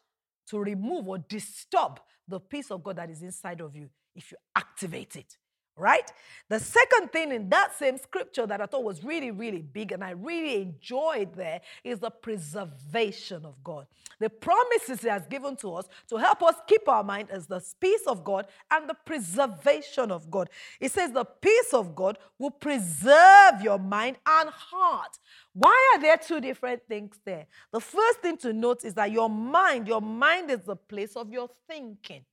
to 0.49 0.59
remove 0.59 1.07
or 1.07 1.17
disturb 1.17 1.99
the 2.27 2.39
peace 2.39 2.71
of 2.71 2.83
God 2.83 2.97
that 2.97 3.09
is 3.09 3.21
inside 3.21 3.61
of 3.61 3.75
you 3.75 3.89
if 4.15 4.31
you 4.31 4.37
activate 4.55 5.15
it 5.15 5.37
right? 5.77 6.10
The 6.50 6.60
second 6.60 7.12
thing 7.12 7.32
in 7.32 7.50
that 7.50 7.77
same 7.77 7.98
scripture 7.98 8.46
that 8.48 8.62
I 8.62 8.65
thought 8.65 8.84
was 8.84 9.03
really, 9.03 9.32
really 9.32 9.62
big 9.62 9.91
and 9.91 10.03
I 10.03 10.12
really 10.12 10.62
enjoyed 10.62 11.36
there 11.36 11.60
is 11.84 12.00
the 12.00 12.12
preservation 12.12 13.46
of 13.46 13.62
God. 13.63 13.88
The 14.20 14.29
promises 14.29 15.01
He 15.01 15.10
has 15.10 15.25
given 15.27 15.58
to 15.58 15.74
us 15.75 15.88
to 16.10 16.17
help 16.17 16.41
us 16.44 16.55
keep 16.67 16.88
our 16.88 17.03
mind 17.03 17.29
as 17.29 17.48
the 17.48 17.62
peace 17.82 18.03
of 18.08 18.24
God 18.24 18.48
and 18.72 18.89
the 18.89 18.94
preservation 18.94 20.12
of 20.12 20.32
God. 20.32 20.50
It 20.79 20.91
says 20.91 21.12
the 21.12 21.25
peace 21.25 21.74
of 21.74 21.96
God 21.96 22.17
will 22.39 22.51
preserve 22.51 23.62
your 23.62 23.79
mind 23.79 24.17
and 24.25 24.50
heart. 24.50 25.17
Why 25.53 25.94
are 25.94 26.01
there 26.01 26.17
two 26.17 26.39
different 26.39 26.84
things 26.88 27.20
there? 27.25 27.48
The 27.72 27.82
first 27.82 28.20
thing 28.20 28.38
to 28.38 28.53
note 28.53 28.86
is 28.86 28.94
that 28.94 29.12
your 29.12 29.29
mind, 29.29 29.88
your 29.88 30.01
mind 30.01 30.51
is 30.51 30.62
the 30.62 30.75
place 30.75 31.15
of 31.15 31.32
your 31.32 31.50
thinking. 31.67 32.24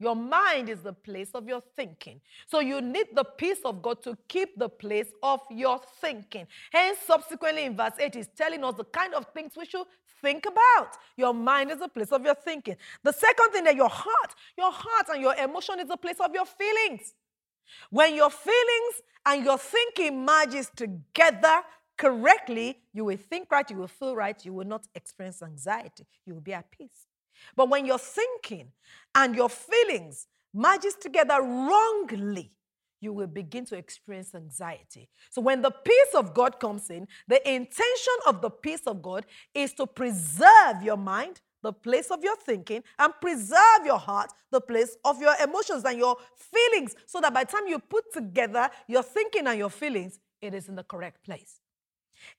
Your 0.00 0.14
mind 0.14 0.68
is 0.68 0.80
the 0.82 0.92
place 0.92 1.30
of 1.34 1.48
your 1.48 1.60
thinking. 1.74 2.20
So 2.46 2.60
you 2.60 2.80
need 2.80 3.08
the 3.14 3.24
peace 3.24 3.58
of 3.64 3.82
God 3.82 4.02
to 4.04 4.16
keep 4.28 4.56
the 4.56 4.68
place 4.68 5.10
of 5.22 5.40
your 5.50 5.80
thinking. 6.00 6.46
Hence, 6.72 6.98
subsequently 7.04 7.64
in 7.64 7.76
verse 7.76 7.94
8, 7.98 8.14
he's 8.14 8.28
telling 8.28 8.62
us 8.62 8.74
the 8.76 8.84
kind 8.84 9.14
of 9.14 9.26
things 9.34 9.52
we 9.56 9.66
should 9.66 9.86
think 10.22 10.46
about. 10.46 10.96
Your 11.16 11.34
mind 11.34 11.72
is 11.72 11.80
the 11.80 11.88
place 11.88 12.12
of 12.12 12.24
your 12.24 12.36
thinking. 12.36 12.76
The 13.02 13.12
second 13.12 13.50
thing 13.50 13.64
that 13.64 13.74
your 13.74 13.88
heart, 13.88 14.34
your 14.56 14.70
heart 14.70 15.06
and 15.12 15.20
your 15.20 15.34
emotion 15.34 15.80
is 15.80 15.88
the 15.88 15.96
place 15.96 16.20
of 16.20 16.32
your 16.32 16.46
feelings. 16.46 17.14
When 17.90 18.14
your 18.14 18.30
feelings 18.30 19.02
and 19.26 19.44
your 19.44 19.58
thinking 19.58 20.24
merges 20.24 20.70
together 20.76 21.62
correctly, 21.96 22.78
you 22.92 23.04
will 23.04 23.16
think 23.16 23.50
right, 23.50 23.68
you 23.68 23.76
will 23.76 23.88
feel 23.88 24.14
right, 24.14 24.42
you 24.44 24.52
will 24.52 24.66
not 24.66 24.86
experience 24.94 25.42
anxiety, 25.42 26.06
you 26.24 26.34
will 26.34 26.40
be 26.40 26.54
at 26.54 26.70
peace. 26.70 27.07
But 27.56 27.68
when 27.68 27.86
your 27.86 27.98
thinking 27.98 28.72
and 29.14 29.34
your 29.34 29.48
feelings 29.48 30.26
merges 30.52 30.94
together 30.94 31.40
wrongly, 31.42 32.52
you 33.00 33.12
will 33.12 33.26
begin 33.26 33.64
to 33.66 33.76
experience 33.76 34.34
anxiety. 34.34 35.08
So 35.30 35.40
when 35.40 35.62
the 35.62 35.70
peace 35.70 36.14
of 36.14 36.34
God 36.34 36.58
comes 36.58 36.90
in, 36.90 37.06
the 37.28 37.40
intention 37.48 38.14
of 38.26 38.40
the 38.40 38.50
peace 38.50 38.82
of 38.86 39.02
God 39.02 39.24
is 39.54 39.72
to 39.74 39.86
preserve 39.86 40.82
your 40.82 40.96
mind, 40.96 41.40
the 41.62 41.72
place 41.72 42.10
of 42.10 42.22
your 42.24 42.36
thinking, 42.36 42.82
and 42.98 43.12
preserve 43.20 43.84
your 43.84 43.98
heart, 43.98 44.32
the 44.50 44.60
place 44.60 44.96
of 45.04 45.20
your 45.20 45.34
emotions 45.42 45.84
and 45.84 45.98
your 45.98 46.16
feelings, 46.36 46.94
so 47.06 47.20
that 47.20 47.32
by 47.34 47.44
the 47.44 47.52
time 47.52 47.68
you 47.68 47.78
put 47.78 48.12
together 48.12 48.68
your 48.88 49.02
thinking 49.02 49.46
and 49.46 49.58
your 49.58 49.70
feelings, 49.70 50.18
it 50.40 50.54
is 50.54 50.68
in 50.68 50.74
the 50.74 50.84
correct 50.84 51.24
place. 51.24 51.60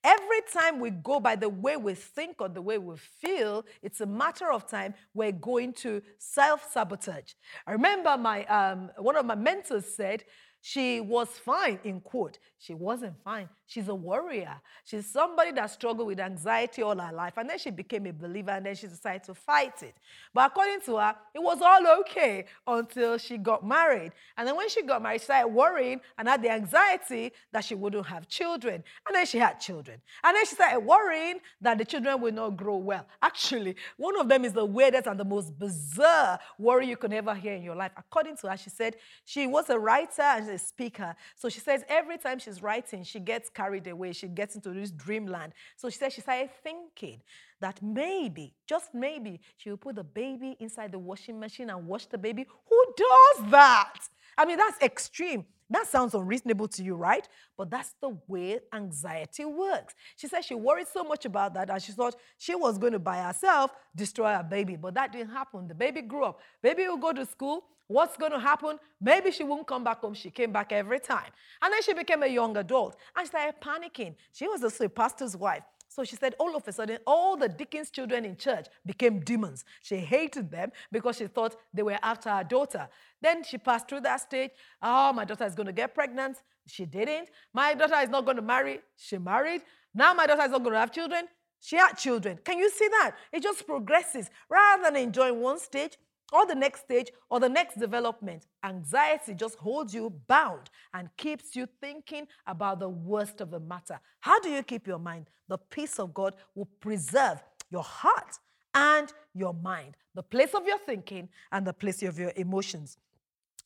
Every 0.03 0.41
time 0.51 0.79
we 0.79 0.91
go 0.91 1.19
by 1.19 1.35
the 1.35 1.49
way 1.49 1.77
we 1.77 1.93
think 1.93 2.37
or 2.39 2.49
the 2.49 2.61
way 2.61 2.77
we 2.77 2.95
feel, 2.97 3.65
it's 3.81 4.01
a 4.01 4.05
matter 4.05 4.51
of 4.51 4.67
time 4.67 4.93
we're 5.13 5.31
going 5.31 5.73
to 5.73 6.01
self 6.17 6.71
sabotage. 6.71 7.33
I 7.67 7.71
remember 7.73 8.17
my 8.17 8.45
um, 8.45 8.91
one 8.97 9.15
of 9.15 9.25
my 9.25 9.35
mentors 9.35 9.85
said, 9.85 10.23
she 10.61 10.99
was 10.99 11.29
fine, 11.29 11.79
in 11.83 12.01
quote. 12.01 12.37
She 12.57 12.73
wasn't 12.73 13.15
fine. 13.23 13.49
She's 13.69 13.87
a 13.87 13.93
warrior. 13.93 14.59
She's 14.83 15.05
somebody 15.05 15.51
that 15.51 15.67
struggled 15.67 16.07
with 16.07 16.19
anxiety 16.19 16.81
all 16.81 16.97
her 16.97 17.13
life. 17.13 17.33
And 17.37 17.47
then 17.47 17.59
she 17.59 17.69
became 17.69 18.07
a 18.07 18.11
believer 18.11 18.49
and 18.49 18.65
then 18.65 18.73
she 18.73 18.87
decided 18.87 19.23
to 19.25 19.35
fight 19.35 19.83
it. 19.83 19.93
But 20.33 20.47
according 20.47 20.81
to 20.87 20.97
her, 20.97 21.15
it 21.35 21.39
was 21.39 21.61
all 21.61 21.99
okay 21.99 22.45
until 22.65 23.19
she 23.19 23.37
got 23.37 23.63
married. 23.63 24.13
And 24.35 24.47
then 24.47 24.55
when 24.55 24.69
she 24.69 24.81
got 24.81 25.03
married, 25.03 25.21
she 25.21 25.25
started 25.25 25.49
worrying 25.49 26.01
and 26.17 26.27
had 26.27 26.41
the 26.41 26.49
anxiety 26.49 27.31
that 27.51 27.63
she 27.63 27.75
wouldn't 27.75 28.07
have 28.07 28.27
children. 28.27 28.83
And 29.05 29.15
then 29.15 29.27
she 29.27 29.37
had 29.37 29.59
children. 29.59 30.01
And 30.23 30.35
then 30.35 30.45
she 30.47 30.55
started 30.55 30.79
worrying 30.79 31.39
that 31.61 31.77
the 31.77 31.85
children 31.85 32.19
would 32.21 32.33
not 32.33 32.57
grow 32.57 32.77
well. 32.77 33.05
Actually, 33.21 33.75
one 33.97 34.19
of 34.19 34.27
them 34.27 34.45
is 34.45 34.53
the 34.53 34.65
weirdest 34.65 35.05
and 35.05 35.19
the 35.19 35.25
most 35.25 35.59
bizarre 35.59 36.39
worry 36.57 36.87
you 36.87 36.97
can 36.97 37.13
ever 37.13 37.35
hear 37.35 37.53
in 37.53 37.61
your 37.61 37.75
life. 37.75 37.91
According 37.95 38.37
to 38.37 38.49
her, 38.49 38.57
she 38.57 38.71
said 38.71 38.95
she 39.25 39.45
was 39.45 39.69
a 39.69 39.77
writer 39.77 40.23
and 40.23 40.49
a 40.49 40.57
speaker. 40.57 41.15
So 41.35 41.49
she 41.49 41.59
says 41.59 41.83
every 41.87 42.17
time 42.17 42.39
she's 42.39 42.63
writing, 42.63 43.03
she 43.03 43.19
gets 43.19 43.47
carried 43.59 43.87
away. 43.87 44.13
She 44.13 44.27
gets 44.27 44.55
into 44.55 44.69
this 44.79 44.91
dreamland. 44.91 45.51
So 45.75 45.89
she 45.89 45.97
says 45.97 46.13
she 46.13 46.21
started 46.21 46.49
thinking 46.63 47.21
that 47.59 47.81
maybe, 47.81 48.53
just 48.65 48.87
maybe, 48.93 49.41
she 49.57 49.69
will 49.69 49.77
put 49.85 49.95
the 49.95 50.03
baby 50.21 50.55
inside 50.59 50.91
the 50.93 50.99
washing 50.99 51.37
machine 51.39 51.69
and 51.69 51.85
wash 51.85 52.05
the 52.05 52.17
baby. 52.17 52.45
Who 52.69 52.79
does 52.95 53.51
that? 53.51 53.99
I 54.39 54.45
mean, 54.45 54.57
that's 54.57 54.81
extreme. 54.81 55.43
That 55.69 55.85
sounds 55.85 56.15
unreasonable 56.15 56.69
to 56.69 56.83
you, 56.83 56.95
right? 56.95 57.27
But 57.57 57.69
that's 57.69 57.93
the 58.01 58.17
way 58.27 58.59
anxiety 58.73 59.43
works. 59.43 59.93
She 60.15 60.27
said 60.27 60.45
she 60.45 60.55
worried 60.55 60.87
so 60.87 61.03
much 61.03 61.25
about 61.25 61.53
that 61.55 61.67
that 61.67 61.81
she 61.81 61.91
thought 61.91 62.15
she 62.37 62.55
was 62.55 62.77
going 62.77 62.93
to 62.93 62.99
by 62.99 63.17
herself 63.17 63.71
destroy 63.93 64.33
her 64.33 64.47
baby. 64.49 64.77
But 64.77 64.93
that 64.93 65.11
didn't 65.11 65.31
happen. 65.31 65.67
The 65.67 65.75
baby 65.75 66.01
grew 66.01 66.23
up. 66.23 66.39
Baby 66.63 66.87
will 66.87 66.97
go 66.97 67.11
to 67.11 67.25
school. 67.25 67.65
What's 67.87 68.15
going 68.15 68.31
to 68.31 68.39
happen? 68.39 68.79
Maybe 69.01 69.29
she 69.29 69.43
won't 69.43 69.67
come 69.67 69.83
back 69.83 69.99
home. 69.99 70.13
She 70.13 70.31
came 70.31 70.53
back 70.53 70.71
every 70.71 71.01
time. 71.01 71.31
And 71.61 71.73
then 71.73 71.81
she 71.81 71.93
became 71.93 72.23
a 72.23 72.27
young 72.27 72.55
adult 72.55 72.95
and 73.17 73.27
started 73.27 73.55
panicking. 73.59 74.15
She 74.31 74.47
was 74.47 74.63
also 74.63 74.85
a 74.85 74.89
pastor's 74.89 75.35
wife. 75.35 75.63
So 75.89 76.03
she 76.03 76.15
said, 76.15 76.35
all 76.39 76.55
of 76.55 76.67
a 76.67 76.71
sudden, 76.71 76.99
all 77.05 77.35
the 77.35 77.49
Dickens 77.49 77.89
children 77.89 78.23
in 78.23 78.37
church 78.37 78.67
became 78.85 79.21
demons. 79.21 79.65
She 79.81 79.97
hated 79.97 80.51
them 80.51 80.71
because 80.91 81.17
she 81.17 81.25
thought 81.25 81.55
they 81.73 81.81
were 81.81 81.97
after 82.03 82.29
her 82.29 82.43
daughter. 82.43 82.87
Then 83.21 83.43
she 83.43 83.57
passed 83.57 83.89
through 83.89 84.01
that 84.01 84.21
stage. 84.21 84.51
Oh, 84.81 85.11
my 85.11 85.25
daughter 85.25 85.45
is 85.45 85.55
going 85.55 85.65
to 85.65 85.73
get 85.73 85.95
pregnant. 85.95 86.37
She 86.67 86.85
didn't. 86.85 87.29
My 87.53 87.73
daughter 87.73 87.95
is 88.03 88.09
not 88.09 88.23
going 88.23 88.37
to 88.37 88.43
marry. 88.43 88.81
She 88.95 89.17
married. 89.17 89.63
Now 89.93 90.13
my 90.13 90.27
daughter 90.27 90.43
is 90.43 90.51
not 90.51 90.63
going 90.63 90.73
to 90.73 90.79
have 90.79 90.91
children. 90.91 91.27
She 91.59 91.75
had 91.75 91.93
children. 91.93 92.39
Can 92.45 92.59
you 92.59 92.69
see 92.69 92.87
that? 92.87 93.15
It 93.33 93.41
just 93.41 93.65
progresses. 93.65 94.29
Rather 94.47 94.83
than 94.83 94.95
enjoying 94.95 95.41
one 95.41 95.59
stage, 95.59 95.97
or 96.31 96.45
the 96.45 96.55
next 96.55 96.81
stage 96.81 97.11
or 97.29 97.39
the 97.39 97.49
next 97.49 97.79
development, 97.79 98.45
anxiety 98.63 99.33
just 99.33 99.55
holds 99.55 99.93
you 99.93 100.13
bound 100.27 100.69
and 100.93 101.09
keeps 101.17 101.55
you 101.55 101.67
thinking 101.81 102.27
about 102.45 102.79
the 102.79 102.89
worst 102.89 103.41
of 103.41 103.51
the 103.51 103.59
matter. 103.59 103.99
How 104.19 104.39
do 104.39 104.49
you 104.49 104.63
keep 104.63 104.87
your 104.87 104.99
mind? 104.99 105.27
The 105.47 105.57
peace 105.57 105.99
of 105.99 106.13
God 106.13 106.35
will 106.55 106.69
preserve 106.79 107.41
your 107.71 107.83
heart 107.83 108.37
and 108.73 109.11
your 109.33 109.53
mind, 109.53 109.95
the 110.15 110.23
place 110.23 110.53
of 110.53 110.65
your 110.65 110.79
thinking 110.79 111.29
and 111.51 111.65
the 111.65 111.73
place 111.73 112.03
of 112.03 112.19
your 112.19 112.33
emotions. 112.35 112.97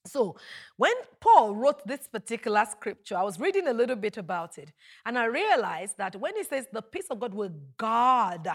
So, 0.05 0.35
when 0.75 0.93
Paul 1.21 1.55
wrote 1.55 1.87
this 1.87 2.07
particular 2.07 2.65
scripture, 2.69 3.15
I 3.15 3.23
was 3.23 3.39
reading 3.39 3.67
a 3.67 3.73
little 3.73 3.95
bit 3.95 4.17
about 4.17 4.57
it, 4.57 4.73
and 5.05 5.17
I 5.17 5.25
realized 5.25 5.97
that 5.97 6.17
when 6.17 6.35
he 6.35 6.43
says 6.43 6.67
the 6.73 6.81
peace 6.81 7.07
of 7.09 7.21
God 7.21 7.33
will 7.33 7.53
guard 7.77 8.49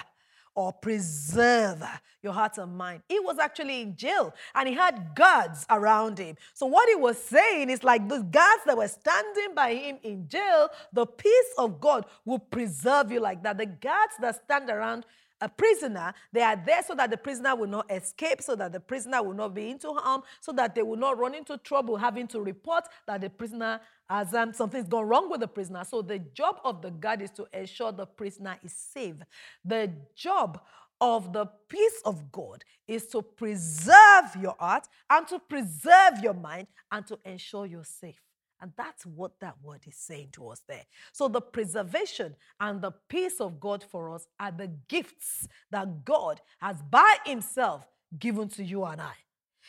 or 0.54 0.72
preserve 0.72 1.82
your 2.22 2.32
heart 2.32 2.58
and 2.58 2.76
mind. 2.76 3.02
He 3.08 3.20
was 3.20 3.38
actually 3.38 3.80
in 3.80 3.96
jail 3.96 4.34
and 4.54 4.68
he 4.68 4.74
had 4.74 5.14
guards 5.14 5.64
around 5.70 6.18
him. 6.18 6.36
So, 6.54 6.66
what 6.66 6.88
he 6.88 6.94
was 6.94 7.18
saying 7.18 7.70
is 7.70 7.84
like 7.84 8.08
the 8.08 8.22
guards 8.22 8.62
that 8.66 8.76
were 8.76 8.88
standing 8.88 9.54
by 9.54 9.74
him 9.74 9.98
in 10.02 10.28
jail, 10.28 10.68
the 10.92 11.06
peace 11.06 11.52
of 11.58 11.80
God 11.80 12.06
will 12.24 12.38
preserve 12.38 13.12
you 13.12 13.20
like 13.20 13.42
that. 13.44 13.58
The 13.58 13.66
guards 13.66 14.14
that 14.20 14.42
stand 14.44 14.70
around 14.70 15.06
a 15.40 15.48
prisoner, 15.48 16.12
they 16.32 16.42
are 16.42 16.60
there 16.66 16.82
so 16.82 16.94
that 16.94 17.10
the 17.10 17.16
prisoner 17.16 17.54
will 17.54 17.68
not 17.68 17.90
escape, 17.90 18.42
so 18.42 18.56
that 18.56 18.72
the 18.72 18.80
prisoner 18.80 19.22
will 19.22 19.34
not 19.34 19.54
be 19.54 19.70
into 19.70 19.92
harm, 19.92 20.22
so 20.40 20.52
that 20.52 20.74
they 20.74 20.82
will 20.82 20.96
not 20.96 21.18
run 21.18 21.34
into 21.34 21.56
trouble 21.58 21.96
having 21.96 22.26
to 22.28 22.40
report 22.40 22.84
that 23.06 23.20
the 23.20 23.30
prisoner 23.30 23.80
has 24.08 24.32
um, 24.34 24.52
something's 24.52 24.88
gone 24.88 25.06
wrong 25.06 25.30
with 25.30 25.40
the 25.40 25.48
prisoner. 25.48 25.84
So 25.84 26.02
the 26.02 26.18
job 26.18 26.60
of 26.64 26.82
the 26.82 26.90
guard 26.90 27.22
is 27.22 27.30
to 27.32 27.46
ensure 27.52 27.92
the 27.92 28.06
prisoner 28.06 28.58
is 28.64 28.72
safe. 28.72 29.16
The 29.64 29.90
job 30.14 30.60
of 31.00 31.32
the 31.32 31.46
peace 31.68 32.00
of 32.04 32.32
God 32.32 32.64
is 32.86 33.06
to 33.08 33.22
preserve 33.22 34.36
your 34.40 34.56
heart 34.58 34.88
and 35.10 35.26
to 35.28 35.38
preserve 35.38 36.22
your 36.22 36.34
mind 36.34 36.66
and 36.90 37.06
to 37.06 37.18
ensure 37.24 37.66
you're 37.66 37.84
safe. 37.84 38.20
And 38.60 38.72
that's 38.76 39.06
what 39.06 39.38
that 39.40 39.54
word 39.62 39.82
is 39.86 39.96
saying 39.96 40.30
to 40.32 40.48
us 40.48 40.62
there. 40.68 40.84
So, 41.12 41.28
the 41.28 41.40
preservation 41.40 42.34
and 42.58 42.82
the 42.82 42.92
peace 43.08 43.40
of 43.40 43.60
God 43.60 43.84
for 43.84 44.10
us 44.10 44.26
are 44.40 44.50
the 44.50 44.72
gifts 44.88 45.46
that 45.70 46.04
God 46.04 46.40
has 46.60 46.82
by 46.90 47.18
Himself 47.24 47.86
given 48.18 48.48
to 48.50 48.64
you 48.64 48.84
and 48.84 49.00
I. 49.00 49.12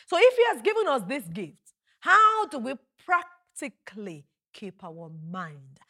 So, 0.06 0.16
if 0.18 0.36
He 0.36 0.42
has 0.52 0.62
given 0.62 0.88
us 0.88 1.02
these 1.06 1.28
gifts, 1.28 1.72
how 2.00 2.46
do 2.46 2.58
we 2.58 2.74
practically 3.06 4.24
keep 4.52 4.82
our 4.84 5.10
mind? 5.30 5.80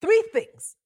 Three 0.00 0.24
things 0.32 0.76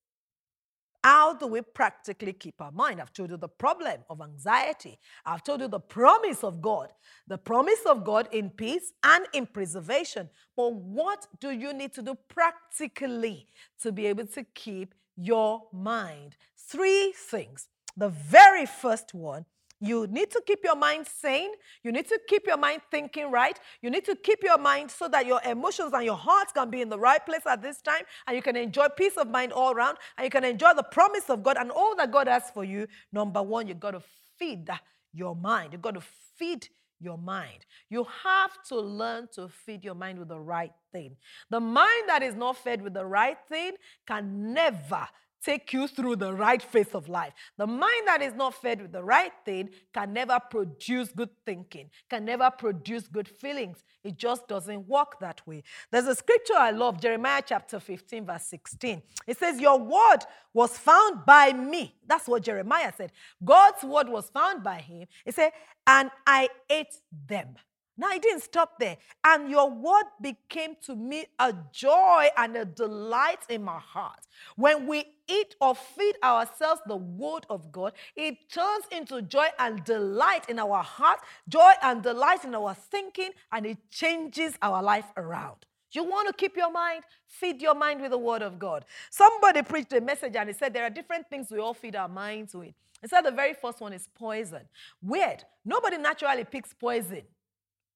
how 1.04 1.34
do 1.34 1.48
we 1.48 1.62
practically 1.62 2.32
keep 2.32 2.60
our 2.60 2.70
mind? 2.70 3.00
I've 3.00 3.12
told 3.12 3.30
you 3.30 3.36
the 3.36 3.48
problem 3.48 4.04
of 4.08 4.20
anxiety. 4.20 4.98
I've 5.26 5.42
told 5.42 5.60
you 5.60 5.68
the 5.68 5.80
promise 5.80 6.44
of 6.44 6.62
God, 6.62 6.92
the 7.26 7.38
promise 7.38 7.80
of 7.86 8.04
God 8.04 8.28
in 8.30 8.50
peace 8.50 8.92
and 9.02 9.26
in 9.32 9.46
preservation. 9.46 10.28
But 10.56 10.74
what 10.74 11.26
do 11.40 11.50
you 11.50 11.72
need 11.72 11.92
to 11.94 12.02
do 12.02 12.16
practically 12.28 13.48
to 13.80 13.90
be 13.90 14.06
able 14.06 14.26
to 14.26 14.44
keep 14.54 14.94
your 15.16 15.62
mind? 15.72 16.36
Three 16.56 17.12
things. 17.16 17.66
The 17.96 18.08
very 18.08 18.64
first 18.64 19.12
one 19.12 19.44
you 19.82 20.06
need 20.06 20.30
to 20.30 20.40
keep 20.46 20.60
your 20.62 20.76
mind 20.76 21.08
sane. 21.08 21.50
You 21.82 21.90
need 21.90 22.06
to 22.06 22.20
keep 22.28 22.46
your 22.46 22.56
mind 22.56 22.82
thinking 22.88 23.32
right. 23.32 23.58
You 23.80 23.90
need 23.90 24.04
to 24.04 24.14
keep 24.14 24.44
your 24.44 24.56
mind 24.56 24.92
so 24.92 25.08
that 25.08 25.26
your 25.26 25.40
emotions 25.44 25.92
and 25.92 26.04
your 26.04 26.16
heart 26.16 26.54
can 26.54 26.70
be 26.70 26.80
in 26.82 26.88
the 26.88 26.98
right 26.98 27.24
place 27.26 27.44
at 27.46 27.62
this 27.62 27.82
time 27.82 28.02
and 28.28 28.36
you 28.36 28.42
can 28.42 28.54
enjoy 28.54 28.86
peace 28.96 29.16
of 29.16 29.28
mind 29.28 29.50
all 29.50 29.72
around 29.74 29.98
and 30.16 30.24
you 30.24 30.30
can 30.30 30.44
enjoy 30.44 30.72
the 30.76 30.84
promise 30.84 31.28
of 31.28 31.42
God 31.42 31.56
and 31.58 31.72
all 31.72 31.96
that 31.96 32.12
God 32.12 32.28
has 32.28 32.44
for 32.54 32.62
you. 32.62 32.86
Number 33.12 33.42
one, 33.42 33.66
you've 33.66 33.80
got 33.80 33.90
to 33.90 34.02
feed 34.38 34.68
your 35.12 35.34
mind. 35.34 35.72
You've 35.72 35.82
got 35.82 35.94
to 35.94 36.02
feed 36.38 36.68
your 37.00 37.18
mind. 37.18 37.66
You 37.90 38.06
have 38.22 38.52
to 38.68 38.78
learn 38.78 39.26
to 39.34 39.48
feed 39.48 39.84
your 39.84 39.96
mind 39.96 40.20
with 40.20 40.28
the 40.28 40.38
right 40.38 40.72
thing. 40.92 41.16
The 41.50 41.58
mind 41.58 42.04
that 42.06 42.22
is 42.22 42.36
not 42.36 42.56
fed 42.56 42.82
with 42.82 42.94
the 42.94 43.04
right 43.04 43.38
thing 43.48 43.72
can 44.06 44.52
never 44.52 45.08
take 45.44 45.72
you 45.72 45.88
through 45.88 46.16
the 46.16 46.32
right 46.32 46.62
phase 46.62 46.94
of 46.94 47.08
life. 47.08 47.32
The 47.58 47.66
mind 47.66 48.06
that 48.06 48.22
is 48.22 48.34
not 48.34 48.54
fed 48.54 48.80
with 48.80 48.92
the 48.92 49.02
right 49.02 49.32
thing 49.44 49.70
can 49.92 50.12
never 50.12 50.38
produce 50.50 51.08
good 51.08 51.30
thinking, 51.44 51.90
can 52.08 52.24
never 52.24 52.50
produce 52.50 53.08
good 53.08 53.28
feelings. 53.28 53.82
It 54.04 54.16
just 54.16 54.48
doesn't 54.48 54.88
work 54.88 55.18
that 55.20 55.46
way. 55.46 55.62
There's 55.90 56.06
a 56.06 56.14
scripture 56.14 56.54
I 56.56 56.70
love, 56.70 57.00
Jeremiah 57.00 57.42
chapter 57.44 57.80
15, 57.80 58.26
verse 58.26 58.44
16. 58.46 59.02
It 59.26 59.38
says, 59.38 59.60
Your 59.60 59.78
word 59.78 60.20
was 60.54 60.76
found 60.78 61.24
by 61.26 61.52
me. 61.52 61.94
That's 62.06 62.28
what 62.28 62.42
Jeremiah 62.42 62.92
said. 62.96 63.12
God's 63.44 63.82
word 63.82 64.08
was 64.08 64.30
found 64.30 64.62
by 64.62 64.78
him. 64.78 65.06
He 65.24 65.32
said, 65.32 65.52
And 65.86 66.10
I 66.26 66.48
ate 66.70 66.94
them. 67.26 67.56
Now, 67.96 68.10
it 68.12 68.22
didn't 68.22 68.42
stop 68.42 68.78
there. 68.78 68.96
And 69.22 69.50
your 69.50 69.70
word 69.70 70.04
became 70.20 70.76
to 70.86 70.96
me 70.96 71.26
a 71.38 71.54
joy 71.72 72.28
and 72.36 72.56
a 72.56 72.64
delight 72.64 73.40
in 73.50 73.62
my 73.62 73.78
heart. 73.78 74.20
When 74.56 74.86
we 74.86 75.04
eat 75.28 75.54
or 75.60 75.74
feed 75.74 76.14
ourselves 76.24 76.80
the 76.86 76.96
word 76.96 77.44
of 77.50 77.70
God, 77.70 77.92
it 78.16 78.50
turns 78.50 78.84
into 78.90 79.20
joy 79.22 79.48
and 79.58 79.84
delight 79.84 80.48
in 80.48 80.58
our 80.58 80.82
heart, 80.82 81.20
joy 81.48 81.72
and 81.82 82.02
delight 82.02 82.44
in 82.44 82.54
our 82.54 82.74
thinking, 82.74 83.30
and 83.52 83.66
it 83.66 83.78
changes 83.90 84.54
our 84.62 84.82
life 84.82 85.12
around. 85.16 85.66
You 85.92 86.04
want 86.04 86.28
to 86.28 86.34
keep 86.34 86.56
your 86.56 86.72
mind? 86.72 87.04
Feed 87.26 87.60
your 87.60 87.74
mind 87.74 88.00
with 88.00 88.12
the 88.12 88.18
word 88.18 88.40
of 88.40 88.58
God. 88.58 88.86
Somebody 89.10 89.60
preached 89.60 89.92
a 89.92 90.00
message 90.00 90.34
and 90.36 90.48
he 90.48 90.54
said 90.54 90.72
there 90.72 90.84
are 90.84 90.90
different 90.90 91.28
things 91.28 91.50
we 91.50 91.58
all 91.58 91.74
feed 91.74 91.94
our 91.94 92.08
minds 92.08 92.54
with. 92.54 92.72
He 93.02 93.08
said 93.08 93.22
the 93.22 93.30
very 93.30 93.52
first 93.52 93.80
one 93.82 93.92
is 93.92 94.08
poison. 94.14 94.62
Weird. 95.02 95.44
Nobody 95.66 95.98
naturally 95.98 96.44
picks 96.44 96.72
poison 96.72 97.22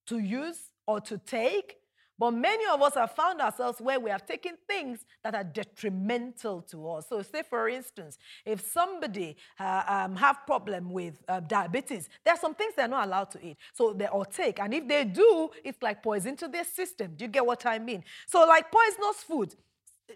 to 0.06 0.18
use 0.18 0.72
or 0.86 1.00
to 1.02 1.18
take. 1.18 1.76
But 2.18 2.30
many 2.30 2.64
of 2.72 2.80
us 2.80 2.94
have 2.94 3.12
found 3.12 3.42
ourselves 3.42 3.78
where 3.78 4.00
we 4.00 4.08
have 4.08 4.24
taken 4.24 4.54
things 4.66 5.04
that 5.22 5.34
are 5.34 5.44
detrimental 5.44 6.62
to 6.62 6.90
us. 6.92 7.06
So, 7.10 7.20
say 7.20 7.42
for 7.42 7.68
instance, 7.68 8.16
if 8.46 8.66
somebody 8.66 9.36
uh, 9.60 9.82
um, 9.86 10.16
have 10.16 10.38
problem 10.46 10.90
with 10.90 11.22
uh, 11.28 11.40
diabetes, 11.40 12.08
there 12.24 12.32
are 12.32 12.40
some 12.40 12.54
things 12.54 12.72
they're 12.74 12.88
not 12.88 13.06
allowed 13.06 13.30
to 13.32 13.46
eat. 13.46 13.58
So 13.74 13.92
they 13.92 14.06
all 14.06 14.24
take, 14.24 14.60
and 14.60 14.72
if 14.72 14.88
they 14.88 15.04
do, 15.04 15.50
it's 15.62 15.82
like 15.82 16.02
poison 16.02 16.36
to 16.36 16.48
their 16.48 16.64
system. 16.64 17.12
Do 17.16 17.26
you 17.26 17.30
get 17.30 17.44
what 17.44 17.66
I 17.66 17.78
mean? 17.78 18.02
So, 18.26 18.46
like 18.46 18.72
poisonous 18.72 19.22
food, 19.22 19.54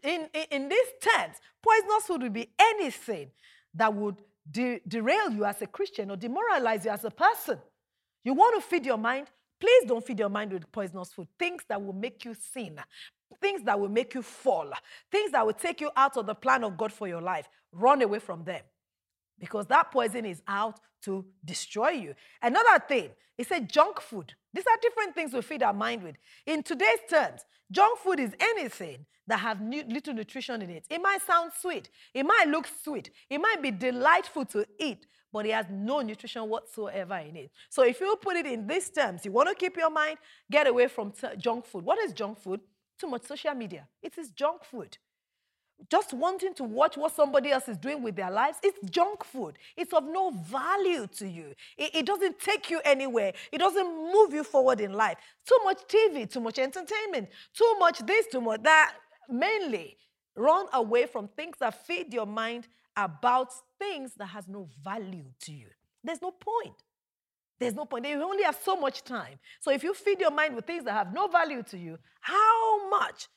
in 0.02 0.26
in, 0.32 0.44
in 0.50 0.68
these 0.70 0.88
terms, 1.02 1.36
poisonous 1.62 2.04
food 2.04 2.22
would 2.22 2.32
be 2.32 2.48
anything 2.58 3.30
that 3.74 3.92
would 3.92 4.16
de- 4.50 4.80
derail 4.88 5.30
you 5.30 5.44
as 5.44 5.60
a 5.60 5.66
Christian 5.66 6.10
or 6.10 6.16
demoralize 6.16 6.86
you 6.86 6.90
as 6.90 7.04
a 7.04 7.10
person. 7.10 7.58
You 8.24 8.34
want 8.34 8.54
to 8.62 8.66
feed 8.66 8.86
your 8.86 8.98
mind, 8.98 9.28
Please 9.60 9.84
don't 9.86 10.04
feed 10.04 10.18
your 10.18 10.30
mind 10.30 10.52
with 10.52 10.70
poisonous 10.72 11.12
food, 11.12 11.28
things 11.38 11.62
that 11.68 11.80
will 11.80 11.92
make 11.92 12.24
you 12.24 12.34
sin, 12.34 12.80
things 13.40 13.62
that 13.64 13.78
will 13.78 13.90
make 13.90 14.14
you 14.14 14.22
fall, 14.22 14.72
things 15.12 15.32
that 15.32 15.44
will 15.44 15.52
take 15.52 15.80
you 15.80 15.90
out 15.96 16.16
of 16.16 16.26
the 16.26 16.34
plan 16.34 16.64
of 16.64 16.76
God 16.76 16.92
for 16.92 17.06
your 17.06 17.20
life. 17.20 17.48
Run 17.72 18.02
away 18.02 18.18
from 18.18 18.42
them 18.44 18.62
because 19.38 19.66
that 19.66 19.90
poison 19.92 20.24
is 20.24 20.42
out 20.48 20.80
to 21.02 21.24
destroy 21.44 21.90
you. 21.90 22.14
Another 22.42 22.82
thing, 22.88 23.10
he 23.36 23.44
said 23.44 23.70
junk 23.70 24.00
food. 24.00 24.34
These 24.52 24.66
are 24.66 24.78
different 24.82 25.14
things 25.14 25.32
we 25.32 25.42
feed 25.42 25.62
our 25.62 25.72
mind 25.72 26.02
with. 26.02 26.16
In 26.46 26.62
today's 26.62 26.98
terms, 27.08 27.42
junk 27.70 27.98
food 27.98 28.20
is 28.20 28.34
anything 28.40 29.06
that 29.26 29.40
has 29.40 29.56
little 29.60 30.14
nutrition 30.14 30.60
in 30.62 30.70
it. 30.70 30.84
It 30.90 31.00
might 31.00 31.22
sound 31.22 31.52
sweet, 31.58 31.88
it 32.12 32.24
might 32.24 32.48
look 32.48 32.66
sweet, 32.82 33.10
it 33.28 33.38
might 33.38 33.62
be 33.62 33.70
delightful 33.70 34.44
to 34.46 34.66
eat, 34.78 35.06
but 35.32 35.46
it 35.46 35.52
has 35.52 35.66
no 35.70 36.00
nutrition 36.00 36.48
whatsoever 36.48 37.16
in 37.16 37.36
it. 37.36 37.50
So 37.68 37.84
if 37.84 38.00
you 38.00 38.16
put 38.20 38.36
it 38.36 38.46
in 38.46 38.66
these 38.66 38.90
terms, 38.90 39.24
you 39.24 39.32
want 39.32 39.48
to 39.48 39.54
keep 39.54 39.76
your 39.76 39.90
mind, 39.90 40.18
get 40.50 40.66
away 40.66 40.88
from 40.88 41.12
t- 41.12 41.28
junk 41.38 41.66
food. 41.66 41.84
What 41.84 41.98
is 41.98 42.12
junk 42.12 42.38
food? 42.38 42.60
Too 42.98 43.06
much 43.06 43.24
social 43.24 43.54
media. 43.54 43.86
It 44.02 44.18
is 44.18 44.30
junk 44.30 44.64
food. 44.64 44.98
Just 45.88 46.12
wanting 46.12 46.52
to 46.54 46.64
watch 46.64 46.96
what 46.98 47.14
somebody 47.14 47.50
else 47.50 47.68
is 47.68 47.78
doing 47.78 48.02
with 48.02 48.14
their 48.14 48.30
lives, 48.30 48.58
it's 48.62 48.78
junk 48.90 49.24
food. 49.24 49.56
It's 49.76 49.94
of 49.94 50.04
no 50.04 50.30
value 50.30 51.06
to 51.16 51.26
you. 51.26 51.54
It, 51.78 51.94
it 51.94 52.06
doesn't 52.06 52.38
take 52.38 52.68
you 52.68 52.80
anywhere. 52.84 53.32
It 53.50 53.58
doesn't 53.58 53.86
move 53.86 54.34
you 54.34 54.44
forward 54.44 54.80
in 54.80 54.92
life. 54.92 55.16
Too 55.46 55.58
much 55.64 55.78
TV, 55.88 56.30
too 56.30 56.40
much 56.40 56.58
entertainment, 56.58 57.30
too 57.54 57.76
much 57.78 58.00
this, 58.00 58.26
too 58.26 58.40
much 58.40 58.62
that. 58.62 58.94
Mainly, 59.28 59.96
run 60.36 60.66
away 60.72 61.06
from 61.06 61.28
things 61.28 61.56
that 61.60 61.86
feed 61.86 62.12
your 62.12 62.26
mind 62.26 62.66
about 63.04 63.52
things 63.78 64.14
that 64.16 64.26
has 64.26 64.48
no 64.48 64.68
value 64.82 65.24
to 65.40 65.52
you. 65.52 65.66
There's 66.02 66.22
no 66.22 66.30
point. 66.30 66.76
There's 67.58 67.74
no 67.74 67.84
point. 67.84 68.06
You 68.06 68.22
only 68.22 68.42
have 68.42 68.58
so 68.62 68.76
much 68.76 69.04
time. 69.04 69.38
So 69.60 69.70
if 69.70 69.82
you 69.82 69.92
feed 69.92 70.20
your 70.20 70.30
mind 70.30 70.56
with 70.56 70.66
things 70.66 70.84
that 70.84 70.92
have 70.92 71.12
no 71.12 71.28
value 71.28 71.62
to 71.64 71.78
you, 71.78 71.98
how 72.20 72.88
much 72.88 73.28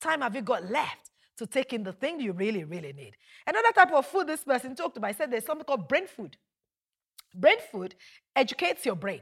time 0.00 0.20
have 0.20 0.34
you 0.34 0.42
got 0.42 0.68
left 0.70 1.10
to 1.36 1.46
take 1.46 1.72
in 1.72 1.84
the 1.84 1.92
thing 1.92 2.20
you 2.20 2.32
really, 2.32 2.64
really 2.64 2.92
need? 2.92 3.16
Another 3.46 3.70
type 3.72 3.92
of 3.92 4.04
food 4.06 4.26
this 4.26 4.42
person 4.42 4.74
talked 4.74 4.96
about, 4.96 5.08
I 5.08 5.12
said 5.12 5.30
there's 5.30 5.46
something 5.46 5.64
called 5.64 5.88
brain 5.88 6.08
food. 6.08 6.36
Brain 7.34 7.58
food 7.70 7.94
educates 8.34 8.84
your 8.84 8.96
brain. 8.96 9.20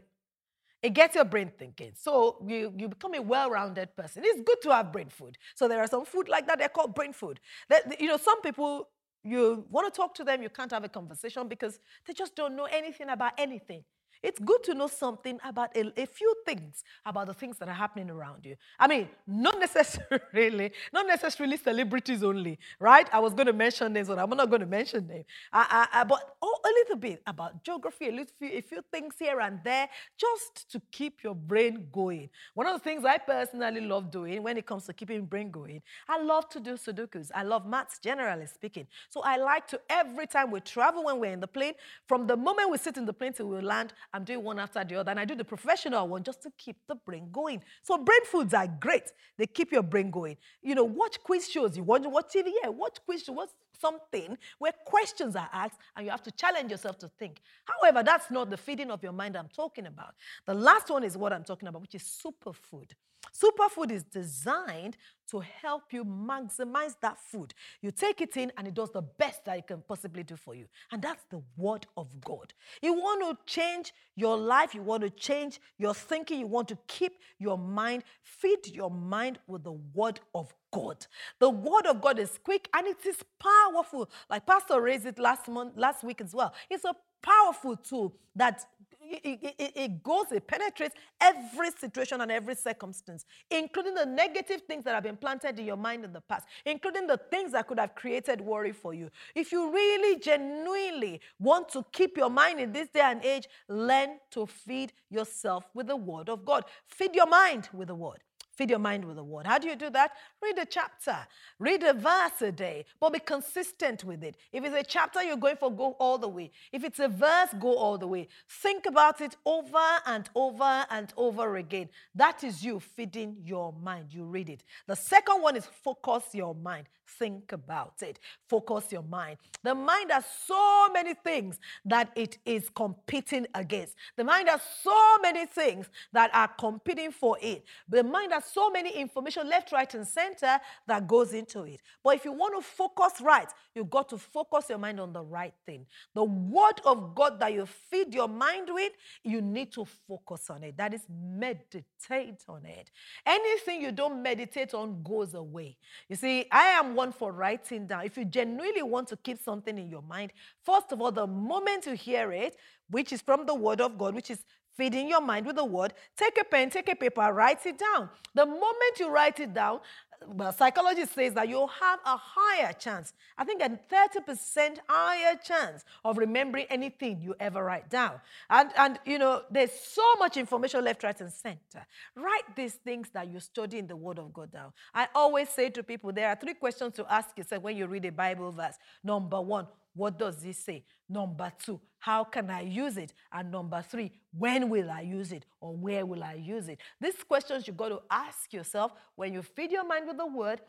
It 0.83 0.91
gets 0.91 1.17
your 1.17 1.25
brain 1.25 1.53
thinking. 1.59 1.93
So 1.95 2.43
you, 2.47 2.73
you 2.77 2.89
become 2.89 3.15
a 3.15 3.21
well-rounded 3.21 3.97
person. 3.97 4.23
It's 4.25 4.41
good 4.43 4.63
to 4.63 4.71
have 4.71 4.93
brain 4.93 5.09
food. 5.09 5.37
So 5.55 5.69
there 5.69 5.81
are 5.81 5.87
some 5.87 6.05
food 6.05 6.29
like 6.29 6.47
that, 6.47 6.59
they're 6.59 6.69
called 6.69 6.95
brain 6.95 7.13
food. 7.13 7.41
That, 7.69 8.01
you 8.01 8.07
know, 8.07 8.17
some 8.17 8.41
people 8.41 8.89
you 9.27 9.67
want 9.71 9.93
to 9.93 9.97
talk 9.97 10.15
to 10.17 10.25
them, 10.25 10.43
you 10.43 10.51
can't 10.51 10.71
have 10.71 10.85
a 10.85 10.89
conversation 10.89 11.49
because 11.49 11.79
they 12.07 12.13
just 12.13 12.37
don't 12.37 12.57
know 12.57 12.65
anything 12.65 13.09
about 13.09 13.33
anything. 13.39 13.85
It's 14.27 14.41
good 14.41 14.65
to 14.65 14.75
know 14.75 14.89
something 14.89 15.39
about 15.45 15.77
a, 15.77 15.93
a, 16.03 16.05
few 16.05 16.35
things 16.45 16.83
about 17.05 17.29
the 17.29 17.35
things 17.35 17.59
that 17.59 17.69
are 17.69 17.79
happening 17.85 18.11
around 18.11 18.45
you. 18.45 18.57
I 18.77 18.89
mean, 18.89 19.09
not 19.25 19.61
necessarily, 19.61 20.73
not 20.93 21.07
necessarily 21.07 21.57
celebrities 21.57 22.25
only, 22.25 22.59
right? 22.81 23.09
I 23.13 23.21
was 23.21 23.35
going 23.35 23.47
to 23.47 23.53
mention 23.53 23.93
names, 23.93 24.09
but 24.09 24.19
I'm 24.19 24.29
not 24.31 24.51
going 24.51 24.63
to 24.63 24.67
mention 24.67 25.07
names. 25.07 25.27
I, 25.53 25.87
I, 25.93 26.01
I, 26.01 26.05
but 26.05 26.35
oh, 26.43 26.59
a 26.65 26.69
little 26.69 26.97
bit 26.97 27.23
about 27.25 27.63
geography, 27.63 28.09
a 28.09 28.11
little 28.11 28.35
few, 28.37 28.49
a 28.49 28.61
few 28.63 28.83
things 28.91 29.15
here 29.17 29.39
and 29.39 29.61
there, 29.63 29.89
just 30.19 30.73
to 30.73 30.83
keep 30.91 31.23
your 31.23 31.37
brain 31.37 31.87
going. 31.93 32.29
One 32.55 32.67
of 32.67 32.73
the 32.73 32.81
things 32.81 33.05
I 33.05 33.19
personally 33.19 33.83
love 33.83 34.11
doing 34.11 34.43
when 34.43 34.57
it 34.57 34.67
comes 34.67 34.87
to 34.87 34.93
keeping 34.93 35.25
brain 35.27 35.53
going, 35.53 35.83
I 36.09 36.21
love 36.21 36.49
to 36.49 36.59
do 36.59 36.73
Sudokus. 36.73 37.31
I 37.33 37.45
love 37.45 37.65
maths, 37.65 38.01
generally 38.01 38.47
speaking. 38.47 38.89
So 39.09 39.23
I 39.23 39.37
like 39.37 39.69
to 39.69 39.81
every 39.89 40.27
time 40.27 40.51
we 40.51 40.59
travel 40.59 41.05
when 41.05 41.21
we're 41.21 41.33
in 41.33 41.39
the 41.39 41.47
plane, 41.47 41.75
from 42.09 42.27
the 42.27 42.37
moment 42.37 42.73
we 42.73 42.79
sit 42.79 42.97
in 42.97 43.07
the 43.07 43.13
plane 43.13 43.33
till 43.33 43.47
we 43.47 43.61
land. 43.61 43.93
I'm 44.17 44.25
doing 44.25 44.43
one 44.43 44.59
after 44.59 44.83
the 44.83 44.97
other, 44.97 45.11
and 45.11 45.21
I 45.21 45.27
do 45.27 45.35
the 45.35 45.45
professional 45.45 46.09
one 46.09 46.23
just 46.23 46.43
to 46.45 46.51
keep 46.57 46.77
the 46.89 46.95
brain 46.95 47.29
going. 47.31 47.63
So 47.83 47.99
brain 47.99 48.25
foods 48.25 48.55
are 48.55 48.67
great. 48.67 49.13
They 49.37 49.47
keep 49.47 49.71
your 49.71 49.83
brain 49.83 50.11
going. 50.11 50.39
You 50.63 50.75
know, 50.75 50.85
watch 50.85 51.23
quiz 51.23 51.49
shows. 51.51 51.77
You 51.77 51.83
want 51.83 52.03
to 52.05 52.09
watch 52.09 52.33
TV? 52.35 52.51
Yeah, 52.63 52.71
watch 52.71 52.99
quiz 53.05 53.25
shows. 53.25 53.49
Something 53.81 54.37
where 54.59 54.73
questions 54.85 55.37
are 55.37 55.49
asked 55.53 55.79
and 55.97 56.05
you 56.05 56.11
have 56.11 56.23
to 56.25 56.31
challenge 56.31 56.71
yourself 56.71 56.99
to 56.99 57.09
think. 57.19 57.41
However, 57.65 58.03
that's 58.03 58.31
not 58.31 58.51
the 58.51 58.57
feeding 58.57 58.91
of 58.91 59.03
your 59.03 59.13
mind 59.13 59.37
I'm 59.37 59.49
talking 59.49 59.87
about. 59.87 60.15
The 60.47 60.55
last 60.55 60.91
one 60.91 61.05
is 61.05 61.17
what 61.17 61.33
I'm 61.33 61.45
talking 61.45 61.69
about, 61.69 61.83
which 61.83 61.95
is 61.95 62.03
superfood. 62.03 62.93
Superfood 63.35 63.91
is 63.91 64.05
designed 64.05 64.97
to 65.31 65.41
help 65.41 65.93
you 65.93 66.05
maximize 66.05 66.95
that 67.03 67.19
food. 67.19 67.53
You 67.83 67.91
take 67.91 68.21
it 68.21 68.37
in 68.37 68.53
and 68.57 68.67
it 68.67 68.75
does 68.75 68.91
the 68.93 69.03
best 69.03 69.45
that 69.45 69.59
it 69.59 69.67
can 69.67 69.83
possibly 69.87 70.23
do 70.23 70.37
for 70.37 70.55
you. 70.55 70.67
And 70.93 71.03
that's 71.03 71.25
the 71.31 71.43
word 71.57 71.87
of 71.97 72.09
God. 72.21 72.55
You 72.81 72.95
want 72.95 73.23
to 73.23 73.53
change 73.53 73.93
your 74.15 74.39
life, 74.39 74.75
you 74.75 74.83
want 74.83 75.03
to 75.03 75.11
change 75.11 75.61
your 75.79 75.95
thinking, 75.95 76.39
you 76.39 76.47
want 76.47 76.69
to 76.69 76.79
keep 76.87 77.19
your 77.39 77.59
mind, 77.59 78.05
feed 78.23 78.69
your 78.69 78.91
mind 78.91 79.39
with 79.47 79.65
the 79.65 79.73
word 79.73 80.21
of 80.35 80.55
God. 80.77 81.07
The 81.39 81.51
word 81.51 81.87
of 81.87 82.01
God 82.03 82.19
is 82.19 82.39
quick 82.43 82.69
and 82.75 82.87
it 82.87 83.05
is 83.07 83.19
powerful. 83.39 84.11
Like 84.29 84.47
Pastor 84.47 84.81
raised 84.81 85.07
it 85.07 85.19
last 85.19 85.49
month, 85.49 85.73
last 85.77 86.05
week 86.05 86.21
as 86.21 86.35
well. 86.35 86.53
It's 86.71 86.85
a 86.85 86.95
powerful 87.23 87.77
tool 87.77 88.15
that 88.37 88.65
it, 89.01 89.55
it, 89.59 89.73
it, 89.77 90.03
goes, 90.03 90.27
it 90.33 90.47
penetrates 90.47 90.95
every 91.21 91.71
situation 91.79 92.21
and 92.21 92.31
every 92.31 92.55
circumstance, 92.57 93.25
including 93.51 93.95
the 93.95 94.05
negative 94.05 94.63
things 94.69 94.85
that 94.85 94.95
have 94.95 95.05
been 95.05 95.17
planted 95.17 95.59
in 95.59 95.65
your 95.65 95.77
mind 95.77 96.05
in 96.05 96.13
the 96.13 96.21
past, 96.21 96.47
including 96.67 97.07
the 97.07 97.19
things 97.31 97.53
that 97.53 97.69
could 97.69 97.79
have 97.79 97.95
created 97.95 98.41
worry 98.41 98.73
for 98.73 98.95
you. 98.95 99.09
If 99.35 99.53
you 99.53 99.73
really 99.73 100.19
genuinely 100.21 101.21
want 101.39 101.69
to 101.71 101.85
keep 101.93 102.17
your 102.19 102.31
mind 102.31 102.61
in 102.61 102.73
this 102.73 102.89
day 102.89 103.01
and 103.01 103.25
age, 103.25 103.49
learn 103.69 104.19
to 104.33 104.47
feed 104.47 104.93
yourself 105.11 105.65
with 105.75 105.87
the 105.87 105.97
word 105.97 106.29
of 106.29 106.45
God. 106.45 106.65
Feed 106.89 107.15
your 107.15 107.29
mind 107.29 107.69
with 107.73 107.89
the 107.89 107.95
word. 107.95 108.19
Feed 108.57 108.71
your 108.71 108.79
mind 108.79 109.05
with 109.05 109.17
the 109.17 109.23
word. 109.23 109.47
How 109.47 109.59
do 109.59 109.69
you 109.69 109.77
do 109.77 109.91
that? 109.91 110.13
Read 110.43 110.57
a 110.59 110.65
chapter, 110.65 111.17
read 111.59 111.83
a 111.83 111.93
verse 111.93 112.41
a 112.41 112.51
day, 112.51 112.87
but 112.99 113.13
be 113.13 113.19
consistent 113.19 114.03
with 114.03 114.25
it. 114.25 114.37
If 114.51 114.65
it's 114.65 114.75
a 114.75 114.83
chapter 114.83 115.23
you're 115.23 115.37
going 115.37 115.57
for, 115.57 115.71
go 115.71 115.95
all 115.99 116.17
the 116.17 116.29
way. 116.29 116.51
If 116.73 116.83
it's 116.83 116.99
a 116.99 117.09
verse, 117.09 117.51
go 117.61 117.77
all 117.77 117.99
the 117.99 118.07
way. 118.07 118.29
Think 118.49 118.87
about 118.87 119.21
it 119.21 119.37
over 119.45 120.01
and 120.07 120.31
over 120.35 120.87
and 120.91 121.13
over 121.19 121.57
again. 121.57 121.91
That 122.15 122.45
is 122.45 122.65
you 122.65 122.81
feeding 122.81 123.37
your 123.45 123.75
mind. 123.75 124.07
You 124.11 124.25
read 124.25 124.49
it. 124.49 124.65
The 124.87 124.97
second 124.97 125.43
one 125.43 125.57
is 125.57 125.67
focus 125.67 126.25
your 126.33 126.55
mind. 126.55 126.89
Think 127.07 127.53
about 127.53 128.03
it. 128.03 128.19
Focus 128.49 128.91
your 128.91 129.03
mind. 129.03 129.39
The 129.63 129.75
mind 129.75 130.11
has 130.11 130.25
so 130.45 130.89
many 130.93 131.15
things 131.15 131.61
that 131.85 132.11
it 132.17 132.39
is 132.45 132.69
competing 132.69 133.47
against. 133.55 133.95
The 134.17 134.25
mind 134.25 134.49
has 134.49 134.61
so 134.83 135.19
many 135.23 135.47
things 135.47 135.87
that 136.13 136.31
are 136.35 136.49
competing 136.49 137.13
for 137.13 137.39
it. 137.41 137.65
The 137.89 138.03
mind 138.03 138.33
has 138.33 138.46
so 138.47 138.71
many 138.71 138.91
information 138.91 139.49
left, 139.49 139.73
right, 139.73 139.93
and 139.95 140.07
center 140.07 140.59
that 140.87 141.07
goes 141.07 141.33
into 141.33 141.63
it. 141.63 141.81
But 142.03 142.17
if 142.17 142.25
you 142.25 142.33
want 142.33 142.55
to 142.57 142.63
focus 142.63 143.21
right, 143.21 143.49
you've 143.75 143.91
got 143.91 144.09
to 144.11 144.19
focus 144.19 144.67
your 144.69 144.79
mind 144.79 145.01
on 145.01 145.13
the 145.13 145.23
right 145.23 145.55
thing. 145.65 145.87
The 146.15 146.25
word 146.25 146.81
of 146.85 147.15
God 147.15 147.41
that 147.41 147.53
you 147.53 147.67
feed 147.67 148.15
your 148.15 148.29
mind 148.29 148.69
with, 148.71 148.93
you 149.23 149.41
need 149.43 149.73
to 149.73 149.85
focus 149.85 150.51
on 150.51 150.63
it. 150.63 150.77
That 150.77 150.95
is, 150.95 151.03
meditate 151.09 152.45
on 152.49 152.65
it. 152.65 152.91
Anything 153.25 153.83
you 153.83 153.93
don't 153.93 154.23
meditate 154.23 154.75
on 154.75 155.03
goes 155.03 155.35
away. 155.35 155.77
You 156.09 156.17
see, 156.17 156.47
I 156.51 156.67
am 156.69 156.95
one 156.95 157.13
for 157.13 157.33
writing 157.33 157.87
down. 157.87 158.05
If 158.05 158.17
you 158.17 158.25
genuinely 158.25 158.83
want 158.83 159.09
to 159.09 159.17
keep 159.17 159.43
something 159.43 159.77
in 159.77 159.89
your 159.89 160.03
mind, 160.03 160.33
first 160.65 160.93
of 160.93 161.01
all, 161.01 161.13
the 161.13 161.27
moment 161.27 161.87
you 161.87 161.93
hear 161.93 162.33
it, 162.33 162.57
which 162.91 163.13
is 163.13 163.21
from 163.21 163.47
the 163.47 163.55
word 163.55 163.81
of 163.81 163.99
God, 163.99 164.15
which 164.15 164.31
is 164.31 164.45
feeding 164.77 165.09
your 165.09 165.21
mind 165.21 165.47
with 165.47 165.57
the 165.57 165.65
word, 165.65 165.95
take 166.17 166.39
a 166.41 166.45
pen, 166.45 166.71
take 166.71 166.89
a 166.89 166.95
paper, 166.95 167.33
write 167.33 167.65
it 167.67 167.79
down. 167.79 168.09
The 168.35 168.47
moment 168.47 168.99
you 168.99 169.09
write 169.09 169.41
it 169.41 169.55
down, 169.55 169.81
well, 170.27 170.53
psychology 170.53 171.05
says 171.07 171.35
that 171.35 171.49
you'll 171.49 171.67
have 171.67 172.01
a 172.05 172.17
higher 172.17 172.73
chance, 172.73 173.13
I 173.37 173.45
think 173.45 173.63
a 173.63 173.69
30% 173.69 174.79
higher 174.89 175.37
chance 175.37 175.85
of 176.05 176.19
remembering 176.19 176.67
anything 176.71 177.21
you 177.21 177.35
ever 177.39 177.63
write 177.63 177.91
down. 177.91 178.21
And, 178.51 178.71
and, 178.77 178.99
you 179.05 179.19
know, 179.19 179.43
there's 179.51 179.73
so 179.73 180.15
much 180.19 180.37
information 180.37 180.85
left, 180.85 181.03
right, 181.03 181.21
and 181.21 181.33
center. 181.33 181.87
Write 182.15 182.57
these 182.57 182.75
things 182.75 183.09
that 183.11 183.29
you 183.29 183.41
study 183.41 183.79
in 183.79 183.87
the 183.87 183.97
Word 183.97 184.19
of 184.19 184.33
God 184.33 184.53
down. 184.53 184.73
I 184.95 185.09
always 185.15 185.49
say 185.49 185.71
to 185.71 185.83
people, 185.83 186.13
there 186.13 186.29
are 186.29 186.37
three 186.37 186.55
questions 186.55 186.95
to 186.95 187.13
ask 187.13 187.37
yourself 187.37 187.63
when 187.63 187.77
you 187.77 187.87
read 187.87 188.05
a 188.05 188.13
Bible 188.13 188.51
verse. 188.53 188.77
Number 189.05 189.41
one, 189.41 189.67
what 189.97 190.19
does 190.19 190.37
this 190.37 190.59
say? 190.59 190.85
Number 191.09 191.51
two, 191.59 191.81
how 191.99 192.23
can 192.23 192.51
I 192.51 192.61
use 192.61 192.99
it? 192.99 193.15
And 193.33 193.51
number 193.51 193.83
three, 193.83 194.13
when 194.37 194.69
will 194.69 194.91
I 194.91 195.01
use 195.01 195.33
it 195.33 195.47
or 195.61 195.75
where 195.75 196.05
will 196.05 196.23
I 196.23 196.35
use 196.35 196.69
it? 196.69 196.79
These 197.01 197.25
questions 197.27 197.67
you 197.67 197.73
got 197.73 197.89
to 197.89 198.03
ask 198.11 198.53
yourself 198.53 198.93
when 199.17 199.33
you 199.33 199.43
feed 199.43 199.73
your 199.73 199.87
mind 199.87 200.07
with 200.07 200.19
the 200.19 200.27
word, 200.27 200.61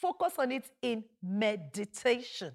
focus 0.00 0.32
on 0.38 0.50
it 0.50 0.70
in 0.80 1.04
meditation. 1.22 2.52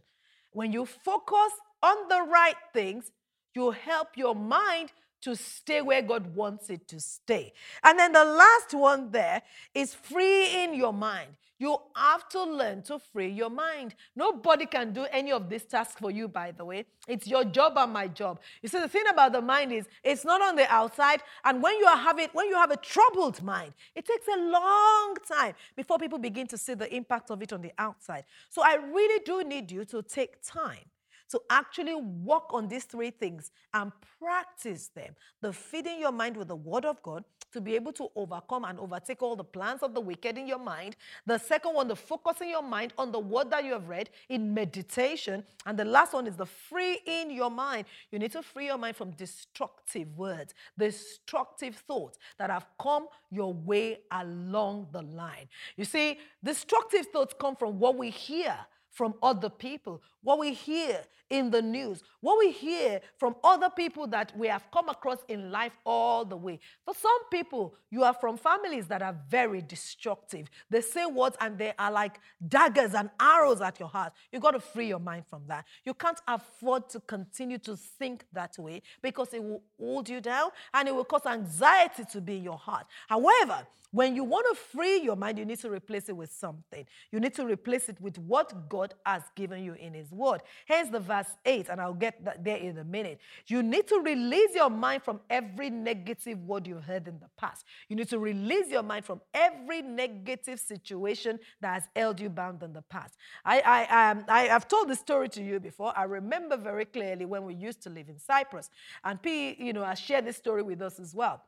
When 0.51 0.73
you 0.73 0.85
focus 0.85 1.51
on 1.83 2.07
the 2.09 2.23
right 2.29 2.55
things, 2.73 3.11
you 3.53 3.71
help 3.71 4.17
your 4.17 4.33
mind 4.35 4.91
to 5.21 5.35
stay 5.35 5.81
where 5.81 6.01
God 6.01 6.35
wants 6.35 6.69
it 6.69 6.87
to 6.87 6.99
stay. 6.99 7.53
And 7.83 7.97
then 7.97 8.11
the 8.11 8.25
last 8.25 8.73
one 8.73 9.11
there 9.11 9.41
is 9.73 9.93
freeing 9.93 10.73
your 10.73 10.93
mind. 10.93 11.31
You 11.57 11.77
have 11.95 12.27
to 12.29 12.43
learn 12.43 12.81
to 12.83 12.99
free 12.99 13.29
your 13.29 13.49
mind. 13.49 13.95
Nobody 14.15 14.65
can 14.65 14.91
do 14.91 15.05
any 15.11 15.31
of 15.31 15.49
this 15.49 15.63
task 15.63 15.99
for 15.99 16.11
you, 16.11 16.27
by 16.27 16.51
the 16.51 16.65
way. 16.65 16.85
It's 17.07 17.27
your 17.27 17.45
job 17.45 17.73
and 17.77 17.93
my 17.93 18.07
job. 18.07 18.39
You 18.61 18.67
see, 18.67 18.79
the 18.79 18.89
thing 18.89 19.05
about 19.09 19.31
the 19.31 19.41
mind 19.41 19.71
is 19.71 19.87
it's 20.03 20.25
not 20.25 20.41
on 20.41 20.55
the 20.55 20.71
outside. 20.71 21.21
And 21.45 21.63
when 21.63 21.77
you 21.77 21.87
have 21.87 22.19
it, 22.19 22.33
when 22.33 22.47
you 22.47 22.55
have 22.55 22.71
a 22.71 22.77
troubled 22.77 23.41
mind, 23.41 23.73
it 23.95 24.05
takes 24.05 24.27
a 24.27 24.39
long 24.39 25.15
time 25.27 25.53
before 25.75 25.97
people 25.97 26.17
begin 26.17 26.47
to 26.47 26.57
see 26.57 26.73
the 26.73 26.93
impact 26.93 27.31
of 27.31 27.41
it 27.41 27.53
on 27.53 27.61
the 27.61 27.71
outside. 27.77 28.25
So 28.49 28.61
I 28.61 28.75
really 28.75 29.23
do 29.23 29.43
need 29.43 29.71
you 29.71 29.85
to 29.85 30.01
take 30.01 30.41
time 30.41 30.85
to 31.29 31.39
actually 31.49 31.95
work 31.95 32.53
on 32.53 32.67
these 32.67 32.83
three 32.85 33.11
things 33.11 33.51
and 33.73 33.91
practice 34.19 34.89
them. 34.89 35.15
The 35.41 35.51
feeding 35.51 35.99
your 35.99 36.11
mind 36.11 36.37
with 36.37 36.47
the 36.47 36.55
Word 36.55 36.85
of 36.85 37.01
God 37.01 37.23
to 37.51 37.61
be 37.61 37.75
able 37.75 37.93
to 37.93 38.09
overcome 38.15 38.65
and 38.65 38.77
overtake 38.79 39.23
all 39.23 39.35
the 39.35 39.43
plans 39.43 39.81
of 39.81 39.93
the 39.93 40.01
wicked 40.01 40.37
in 40.37 40.45
your 40.45 40.59
mind. 40.59 40.97
The 41.25 41.37
second 41.37 41.73
one, 41.73 41.87
the 41.87 41.95
focusing 41.95 42.49
your 42.49 42.61
mind 42.61 42.93
on 42.97 43.11
the 43.11 43.19
Word 43.19 43.49
that 43.51 43.63
you 43.63 43.71
have 43.71 43.87
read 43.87 44.09
in 44.29 44.53
meditation. 44.53 45.43
And 45.65 45.79
the 45.79 45.85
last 45.85 46.13
one 46.13 46.27
is 46.27 46.35
the 46.35 46.45
free 46.45 46.99
in 47.05 47.31
your 47.31 47.49
mind. 47.49 47.85
You 48.11 48.19
need 48.19 48.33
to 48.33 48.43
free 48.43 48.65
your 48.65 48.77
mind 48.77 48.97
from 48.97 49.11
destructive 49.11 50.15
words, 50.17 50.53
destructive 50.77 51.75
thoughts 51.75 52.17
that 52.37 52.49
have 52.49 52.67
come 52.79 53.07
your 53.31 53.53
way 53.53 53.99
along 54.11 54.87
the 54.91 55.01
line. 55.01 55.47
You 55.77 55.85
see, 55.85 56.19
destructive 56.43 57.07
thoughts 57.07 57.33
come 57.39 57.55
from 57.55 57.79
what 57.79 57.97
we 57.97 58.09
hear 58.09 58.57
from 58.95 59.13
other 59.21 59.49
people, 59.49 60.01
what 60.25 60.39
we 60.39 60.53
hear 60.53 61.01
in 61.29 61.49
the 61.51 61.61
news, 61.61 62.03
what 62.21 62.37
we 62.37 62.51
hear 62.51 62.99
from 63.17 63.35
other 63.43 63.69
people 63.69 64.07
that 64.07 64.35
we 64.37 64.47
have 64.47 64.65
come 64.71 64.89
across 64.89 65.19
in 65.27 65.51
life 65.51 65.77
all 65.85 66.25
the 66.25 66.35
way. 66.35 66.59
For 66.83 66.93
some 66.93 67.29
people, 67.31 67.75
you 67.89 68.03
are 68.03 68.13
from 68.13 68.37
families 68.37 68.87
that 68.87 69.01
are 69.01 69.15
very 69.29 69.61
destructive. 69.61 70.49
They 70.69 70.81
say 70.81 71.05
words 71.05 71.37
and 71.39 71.57
they 71.57 71.73
are 71.77 71.91
like 71.91 72.19
daggers 72.47 72.93
and 72.93 73.09
arrows 73.19 73.61
at 73.61 73.79
your 73.79 73.89
heart. 73.89 74.13
You 74.31 74.39
got 74.39 74.51
to 74.51 74.59
free 74.59 74.87
your 74.87 74.99
mind 74.99 75.25
from 75.27 75.43
that. 75.47 75.65
You 75.83 75.93
can't 75.93 76.19
afford 76.27 76.89
to 76.89 76.99
continue 77.01 77.57
to 77.59 77.75
think 77.75 78.25
that 78.33 78.57
way 78.57 78.81
because 79.01 79.33
it 79.33 79.43
will 79.43 79.63
hold 79.79 80.09
you 80.09 80.21
down 80.21 80.49
and 80.73 80.87
it 80.87 80.93
will 80.93 81.05
cause 81.05 81.25
anxiety 81.25 82.03
to 82.11 82.21
be 82.21 82.37
in 82.37 82.43
your 82.43 82.57
heart. 82.57 82.85
However, 83.07 83.65
when 83.95 84.13
you 84.13 84.25
want 84.25 84.45
to 84.49 84.55
free 84.55 84.99
your 85.01 85.15
mind, 85.15 85.39
you 85.39 85.45
need 85.45 85.59
to 85.59 85.69
replace 85.69 86.09
it 86.09 86.17
with 86.17 86.29
something. 86.29 86.85
You 87.11 87.21
need 87.21 87.33
to 87.35 87.45
replace 87.45 87.87
it 87.87 87.95
with 88.01 88.17
what 88.17 88.67
God 88.67 88.93
has 89.05 89.23
given 89.35 89.63
you 89.63 89.73
in 89.75 89.93
His 89.93 90.11
Word. 90.15 90.41
Hence 90.67 90.89
the 90.89 90.99
verse 90.99 91.27
8, 91.45 91.69
and 91.69 91.81
I'll 91.81 91.93
get 91.93 92.23
that 92.25 92.43
there 92.43 92.57
in 92.57 92.77
a 92.77 92.83
minute. 92.83 93.19
You 93.47 93.63
need 93.63 93.87
to 93.87 93.99
release 93.99 94.55
your 94.55 94.69
mind 94.69 95.03
from 95.03 95.19
every 95.29 95.69
negative 95.69 96.39
word 96.43 96.67
you've 96.67 96.83
heard 96.83 97.07
in 97.07 97.19
the 97.19 97.29
past. 97.37 97.65
You 97.89 97.95
need 97.95 98.09
to 98.09 98.19
release 98.19 98.69
your 98.69 98.83
mind 98.83 99.05
from 99.05 99.21
every 99.33 99.81
negative 99.81 100.59
situation 100.59 101.39
that 101.61 101.73
has 101.73 101.83
held 101.95 102.19
you 102.19 102.29
bound 102.29 102.63
in 102.63 102.73
the 102.73 102.81
past. 102.83 103.15
I, 103.43 103.59
I, 103.61 104.11
um, 104.11 104.25
I 104.27 104.43
have 104.43 104.67
told 104.67 104.89
this 104.89 104.99
story 104.99 105.29
to 105.29 105.43
you 105.43 105.59
before. 105.59 105.93
I 105.95 106.03
remember 106.03 106.57
very 106.57 106.85
clearly 106.85 107.25
when 107.25 107.43
we 107.45 107.53
used 107.53 107.81
to 107.83 107.89
live 107.89 108.09
in 108.09 108.19
Cyprus. 108.19 108.69
And 109.03 109.21
P, 109.21 109.55
you 109.59 109.73
know, 109.73 109.83
has 109.83 109.99
shared 109.99 110.25
this 110.25 110.37
story 110.37 110.63
with 110.63 110.81
us 110.81 110.99
as 110.99 111.13
well. 111.13 111.43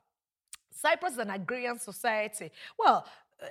Cyprus 0.72 1.14
is 1.14 1.20
an 1.20 1.30
agrarian 1.30 1.80
society. 1.80 2.52
Well, 2.78 3.06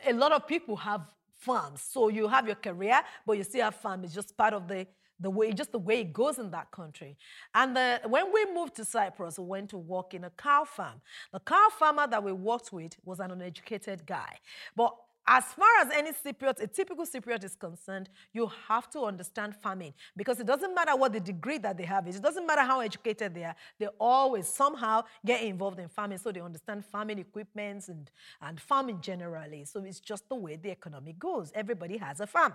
a 0.06 0.12
lot 0.12 0.32
of 0.32 0.46
people 0.46 0.76
have 0.76 1.02
farms. 1.38 1.82
So 1.82 2.08
you 2.08 2.28
have 2.28 2.46
your 2.46 2.56
career, 2.56 3.00
but 3.26 3.36
you 3.36 3.44
still 3.44 3.64
have 3.64 3.74
farm. 3.76 4.04
It's 4.04 4.14
just 4.14 4.36
part 4.36 4.54
of 4.54 4.66
the 4.68 4.86
the 5.20 5.30
way, 5.30 5.52
just 5.52 5.72
the 5.72 5.78
way 5.78 6.00
it 6.00 6.12
goes 6.12 6.38
in 6.38 6.50
that 6.50 6.70
country. 6.70 7.16
And 7.54 7.76
the, 7.76 8.00
when 8.06 8.32
we 8.32 8.46
moved 8.52 8.76
to 8.76 8.84
Cyprus, 8.84 9.38
we 9.38 9.44
went 9.44 9.70
to 9.70 9.78
work 9.78 10.14
in 10.14 10.24
a 10.24 10.30
cow 10.30 10.64
farm. 10.64 11.00
The 11.32 11.40
cow 11.40 11.68
farmer 11.78 12.06
that 12.06 12.22
we 12.22 12.32
worked 12.32 12.72
with 12.72 12.96
was 13.04 13.20
an 13.20 13.30
uneducated 13.30 14.06
guy. 14.06 14.38
But 14.74 14.94
as 15.28 15.44
far 15.44 15.68
as 15.80 15.90
any 15.92 16.12
Cypriot, 16.12 16.60
a 16.60 16.68
typical 16.68 17.04
Cypriot 17.04 17.42
is 17.42 17.56
concerned, 17.56 18.08
you 18.32 18.48
have 18.68 18.88
to 18.90 19.00
understand 19.00 19.56
farming 19.56 19.92
because 20.16 20.38
it 20.38 20.46
doesn't 20.46 20.72
matter 20.72 20.94
what 20.94 21.12
the 21.12 21.18
degree 21.18 21.58
that 21.58 21.76
they 21.76 21.84
have 21.84 22.06
is. 22.06 22.16
It 22.16 22.22
doesn't 22.22 22.46
matter 22.46 22.62
how 22.62 22.78
educated 22.78 23.34
they 23.34 23.42
are. 23.42 23.56
They 23.78 23.88
always 23.98 24.46
somehow 24.46 25.02
get 25.24 25.42
involved 25.42 25.80
in 25.80 25.88
farming, 25.88 26.18
so 26.18 26.30
they 26.30 26.40
understand 26.40 26.84
farming 26.84 27.18
equipments 27.18 27.88
and, 27.88 28.08
and 28.40 28.60
farming 28.60 29.00
generally. 29.00 29.64
So 29.64 29.82
it's 29.82 29.98
just 29.98 30.28
the 30.28 30.36
way 30.36 30.56
the 30.56 30.70
economy 30.70 31.16
goes. 31.18 31.50
Everybody 31.56 31.96
has 31.96 32.20
a 32.20 32.26
farm. 32.28 32.54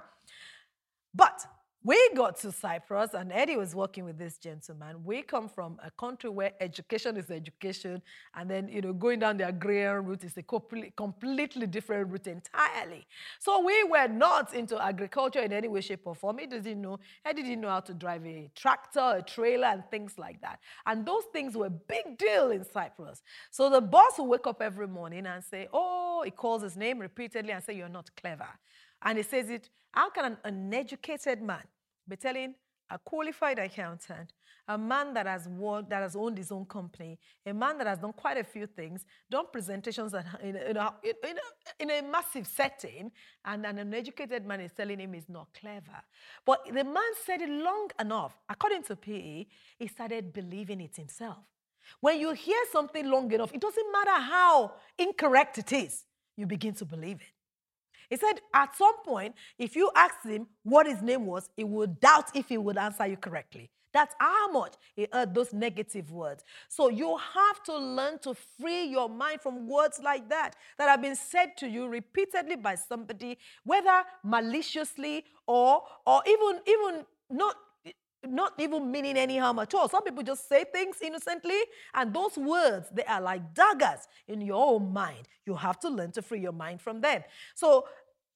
But 1.14 1.46
we 1.84 2.14
got 2.14 2.38
to 2.40 2.52
Cyprus, 2.52 3.16
and 3.16 3.32
Eddie 3.32 3.58
was 3.58 3.74
working 3.74 4.06
with 4.06 4.18
this 4.18 4.38
gentleman. 4.38 5.04
We 5.04 5.24
come 5.24 5.50
from 5.50 5.80
a 5.84 5.90
country 5.90 6.30
where 6.30 6.52
education 6.60 7.18
is 7.18 7.32
education, 7.32 8.04
and 8.36 8.50
then 8.50 8.68
you 8.68 8.82
know 8.82 8.94
going 8.94 9.20
down 9.20 9.38
the 9.38 9.48
agrarian 9.48 10.06
route 10.06 10.24
is 10.24 10.38
a 10.38 10.44
completely 10.44 11.66
different 11.66 12.12
route 12.12 12.28
entirely. 12.28 13.08
So 13.40 13.66
we 13.66 13.84
were 13.86 14.08
not 14.08 14.54
into 14.54 14.80
agriculture 14.80 15.40
in 15.40 15.52
any 15.52 15.68
way, 15.68 15.82
shape, 15.82 16.02
or 16.06 16.14
form. 16.14 16.38
He 16.38 16.46
didn't 16.46 16.82
know. 16.82 17.00
Eddie 17.26 17.42
didn't 17.42 17.62
know 17.62 17.70
how 17.70 17.80
to 17.80 17.94
drive 17.96 18.26
a 18.28 18.52
tractor, 18.56 19.16
a 19.18 19.24
trailer, 19.24 19.68
and 19.68 19.84
things 19.90 20.20
like 20.20 20.40
that. 20.42 20.60
And 20.86 21.04
those 21.04 21.24
things 21.34 21.58
were 21.58 21.72
big 21.72 22.20
deal 22.20 22.52
in 22.52 22.64
Cyprus. 22.64 23.24
So 23.50 23.72
the 23.72 23.82
boss 23.82 24.20
will 24.20 24.28
wake 24.28 24.46
up 24.46 24.62
every 24.62 24.88
morning 24.88 25.26
and 25.26 25.44
say, 25.44 25.68
"Oh," 25.74 26.22
he 26.24 26.30
calls 26.30 26.62
his 26.62 26.78
name 26.78 27.00
repeatedly 27.00 27.54
and 27.54 27.64
say, 27.64 27.74
"You're 27.74 27.90
not 27.90 28.16
clever." 28.16 28.50
And 29.04 29.18
he 29.18 29.24
says 29.24 29.50
it, 29.50 29.70
how 29.92 30.10
can 30.10 30.26
an 30.26 30.38
uneducated 30.44 31.42
man 31.42 31.64
be 32.08 32.16
telling 32.16 32.56
a 32.92 33.00
qualified 33.00 33.58
accountant, 33.58 34.34
a 34.68 34.78
man 34.78 35.14
that 35.14 35.26
has 35.26 35.48
worked, 35.48 35.90
that 35.90 36.02
has 36.02 36.16
owned 36.16 36.38
his 36.38 36.52
own 36.52 36.66
company, 36.66 37.18
a 37.46 37.54
man 37.54 37.78
that 37.78 37.88
has 37.88 38.00
done 38.00 38.14
quite 38.14 38.38
a 38.38 38.44
few 38.44 38.68
things, 38.68 39.06
done 39.30 39.46
presentations 39.52 40.14
in, 40.44 40.56
in, 40.56 40.78
a, 40.78 40.94
in, 41.04 41.38
a, 41.38 41.84
in 41.84 41.90
a 41.90 42.02
massive 42.02 42.46
setting, 42.46 43.12
and 43.46 43.66
an 43.66 43.80
uneducated 43.80 44.46
man 44.46 44.62
is 44.62 44.72
telling 44.74 45.00
him 45.00 45.14
he's 45.14 45.30
not 45.30 45.48
clever. 45.60 46.04
But 46.46 46.66
the 46.66 46.84
man 46.84 47.12
said 47.26 47.42
it 47.42 47.50
long 47.50 47.90
enough. 48.00 48.38
According 48.50 48.84
to 48.84 48.96
PE, 48.96 49.46
he 49.80 49.88
started 49.88 50.34
believing 50.34 50.82
it 50.82 50.96
himself. 50.96 51.38
When 52.00 52.20
you 52.20 52.32
hear 52.34 52.60
something 52.72 53.10
long 53.10 53.32
enough, 53.32 53.54
it 53.54 53.62
doesn't 53.62 53.92
matter 53.92 54.22
how 54.22 54.74
incorrect 54.98 55.58
it 55.58 55.72
is, 55.74 56.06
you 56.36 56.46
begin 56.46 56.74
to 56.76 56.86
believe 56.86 57.22
it. 57.22 57.41
He 58.12 58.18
said 58.18 58.42
at 58.54 58.76
some 58.76 59.02
point, 59.04 59.34
if 59.58 59.76
you 59.76 59.90
asked 59.96 60.26
him 60.26 60.48
what 60.64 60.86
his 60.86 61.02
name 61.02 61.26
was, 61.26 61.50
he 61.56 61.64
would 61.64 62.00
doubt 62.02 62.36
if 62.36 62.50
he 62.50 62.58
would 62.58 62.78
answer 62.78 63.08
you 63.08 63.16
correctly. 63.16 63.72
That's 63.94 64.14
how 64.20 64.52
much 64.52 64.76
he 64.96 65.08
heard 65.12 65.34
those 65.34 65.54
negative 65.54 66.12
words. 66.12 66.44
So 66.68 66.90
you 66.90 67.18
have 67.18 67.64
to 67.64 67.78
learn 67.78 68.20
to 68.20 68.34
free 68.60 68.86
your 68.86 69.10
mind 69.10 69.42
from 69.42 69.68
words 69.68 70.00
like 70.04 70.30
that 70.30 70.56
that 70.78 70.90
have 70.90 71.02
been 71.02 71.16
said 71.16 71.58
to 71.58 71.68
you 71.68 71.88
repeatedly 71.88 72.58
by 72.58 72.76
somebody, 72.76 73.38
whether 73.64 74.04
maliciously 74.24 75.26
or 75.48 75.84
or 76.06 76.22
even 76.28 76.60
even 76.68 77.06
not 77.30 77.56
not 78.28 78.54
even 78.60 78.92
meaning 78.92 79.18
any 79.18 79.38
harm 79.38 79.60
at 79.60 79.74
all. 79.74 79.90
Some 79.90 80.04
people 80.04 80.24
just 80.24 80.48
say 80.48 80.64
things 80.72 80.98
innocently, 81.02 81.60
and 81.94 82.14
those 82.14 82.38
words, 82.38 82.88
they 82.94 83.04
are 83.06 83.22
like 83.22 83.54
daggers 83.54 84.08
in 84.28 84.42
your 84.42 84.64
own 84.64 84.94
mind. 84.94 85.28
You 85.46 85.56
have 85.56 85.80
to 85.80 85.90
learn 85.90 86.12
to 86.14 86.22
free 86.22 86.40
your 86.40 86.52
mind 86.52 86.82
from 86.82 87.02
them. 87.02 87.24
So 87.56 87.88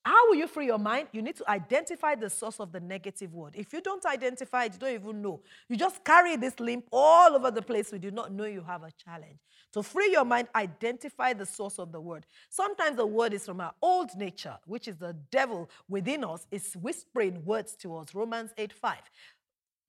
how 0.06 0.28
will 0.30 0.36
you 0.36 0.48
free 0.48 0.68
your 0.68 0.78
mind? 0.78 1.08
You 1.14 1.24
need 1.24 1.36
to 1.38 1.50
identify 1.50 2.14
the 2.14 2.30
source 2.30 2.60
of 2.60 2.72
the 2.72 2.80
negative 2.80 3.34
word. 3.34 3.54
If 3.56 3.74
you 3.74 3.82
don't 3.82 4.06
identify 4.06 4.66
it, 4.66 4.74
you 4.74 4.80
don't 4.80 4.94
even 4.94 5.22
know. 5.24 5.42
You 5.68 5.78
just 5.78 6.04
carry 6.04 6.36
this 6.36 6.60
limp 6.60 6.86
all 6.92 7.34
over 7.36 7.50
the 7.50 7.64
place. 7.64 7.92
You 7.92 7.98
do 7.98 8.12
not 8.12 8.32
know 8.32 8.46
you 8.46 8.62
have 8.62 8.84
a 8.84 8.92
challenge. 9.04 9.40
To 9.74 9.82
free 9.82 10.12
your 10.12 10.24
mind, 10.24 10.48
identify 10.54 11.34
the 11.34 11.46
source 11.46 11.80
of 11.80 11.92
the 11.92 12.00
word. 12.00 12.28
Sometimes 12.50 12.98
the 12.98 13.06
word 13.06 13.34
is 13.34 13.46
from 13.46 13.60
our 13.60 13.74
old 13.82 14.16
nature, 14.16 14.58
which 14.68 14.88
is 14.88 14.98
the 14.98 15.16
devil 15.32 15.72
within 15.90 16.24
us, 16.24 16.46
is 16.52 16.74
whispering 16.76 17.44
words 17.44 17.76
to 17.78 17.98
us. 17.98 18.14
Romans 18.14 18.52
8 18.60 18.72
5. 18.72 18.98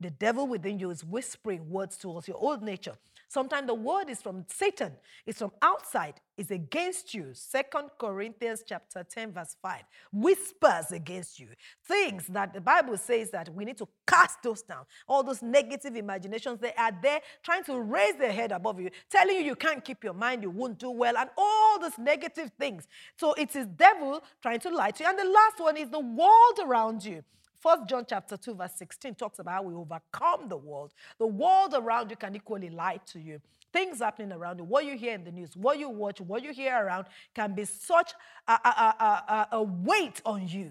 The 0.00 0.10
devil 0.10 0.46
within 0.46 0.78
you 0.78 0.90
is 0.90 1.04
whispering 1.04 1.68
words 1.68 1.98
to 1.98 2.16
us, 2.16 2.26
your 2.26 2.38
old 2.38 2.62
nature. 2.62 2.96
Sometimes 3.28 3.66
the 3.66 3.74
word 3.74 4.08
is 4.08 4.22
from 4.22 4.44
Satan, 4.48 4.92
it's 5.26 5.38
from 5.38 5.50
outside, 5.60 6.14
it's 6.36 6.50
against 6.50 7.12
you. 7.12 7.30
Second 7.32 7.90
Corinthians 7.98 8.62
chapter 8.64 9.02
10, 9.02 9.32
verse 9.32 9.56
5. 9.60 9.82
Whispers 10.12 10.92
against 10.92 11.40
you. 11.40 11.48
Things 11.86 12.26
that 12.28 12.54
the 12.54 12.60
Bible 12.60 12.96
says 12.96 13.30
that 13.30 13.48
we 13.52 13.64
need 13.64 13.78
to 13.78 13.88
cast 14.06 14.42
those 14.42 14.62
down. 14.62 14.84
All 15.08 15.22
those 15.22 15.42
negative 15.42 15.96
imaginations, 15.96 16.60
they 16.60 16.72
are 16.74 16.92
there 17.02 17.20
trying 17.42 17.64
to 17.64 17.80
raise 17.80 18.14
their 18.16 18.32
head 18.32 18.52
above 18.52 18.80
you, 18.80 18.90
telling 19.10 19.36
you 19.36 19.42
you 19.42 19.56
can't 19.56 19.84
keep 19.84 20.04
your 20.04 20.14
mind, 20.14 20.42
you 20.42 20.50
won't 20.50 20.78
do 20.78 20.90
well, 20.90 21.16
and 21.16 21.28
all 21.36 21.80
those 21.80 21.98
negative 21.98 22.52
things. 22.58 22.86
So 23.16 23.32
it 23.34 23.56
is 23.56 23.66
devil 23.66 24.22
trying 24.40 24.60
to 24.60 24.70
lie 24.70 24.92
to 24.92 25.02
you. 25.02 25.10
And 25.10 25.18
the 25.18 25.24
last 25.24 25.58
one 25.58 25.76
is 25.76 25.88
the 25.90 26.00
world 26.00 26.60
around 26.62 27.04
you. 27.04 27.24
First 27.66 27.88
John 27.88 28.06
chapter 28.08 28.36
2, 28.36 28.54
verse 28.54 28.74
16 28.76 29.16
talks 29.16 29.40
about 29.40 29.54
how 29.54 29.62
we 29.62 29.74
overcome 29.74 30.48
the 30.48 30.56
world. 30.56 30.94
The 31.18 31.26
world 31.26 31.74
around 31.74 32.10
you 32.10 32.16
can 32.16 32.36
equally 32.36 32.70
lie 32.70 33.00
to 33.06 33.18
you. 33.18 33.40
Things 33.72 33.98
happening 33.98 34.30
around 34.30 34.58
you, 34.58 34.64
what 34.64 34.84
you 34.84 34.96
hear 34.96 35.14
in 35.14 35.24
the 35.24 35.32
news, 35.32 35.56
what 35.56 35.76
you 35.76 35.88
watch, 35.88 36.20
what 36.20 36.44
you 36.44 36.52
hear 36.52 36.76
around 36.76 37.06
can 37.34 37.56
be 37.56 37.64
such 37.64 38.12
a, 38.46 38.52
a, 38.52 38.94
a, 39.00 39.48
a 39.50 39.62
weight 39.64 40.22
on 40.24 40.46
you 40.46 40.70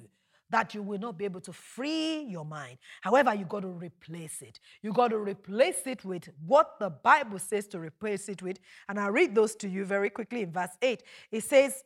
that 0.49 0.73
you 0.73 0.81
will 0.81 0.97
not 0.97 1.17
be 1.17 1.25
able 1.25 1.41
to 1.41 1.51
free 1.51 2.21
your 2.29 2.45
mind. 2.45 2.77
However, 3.01 3.35
you 3.35 3.43
got 3.43 3.63
to 3.63 3.67
replace 3.67 4.41
it. 4.41 4.61
You 4.81 4.93
got 4.93 5.09
to 5.09 5.17
replace 5.17 5.85
it 5.87 6.05
with 6.05 6.29
what 6.47 6.79
the 6.79 6.91
Bible 6.91 7.39
says 7.39 7.67
to 7.67 7.79
replace 7.79 8.29
it 8.29 8.41
with. 8.41 8.57
And 8.87 8.97
I'll 9.01 9.11
read 9.11 9.35
those 9.35 9.53
to 9.57 9.67
you 9.67 9.83
very 9.83 10.09
quickly 10.09 10.43
in 10.43 10.51
verse 10.53 10.77
8. 10.81 11.03
It 11.29 11.43
says, 11.43 11.83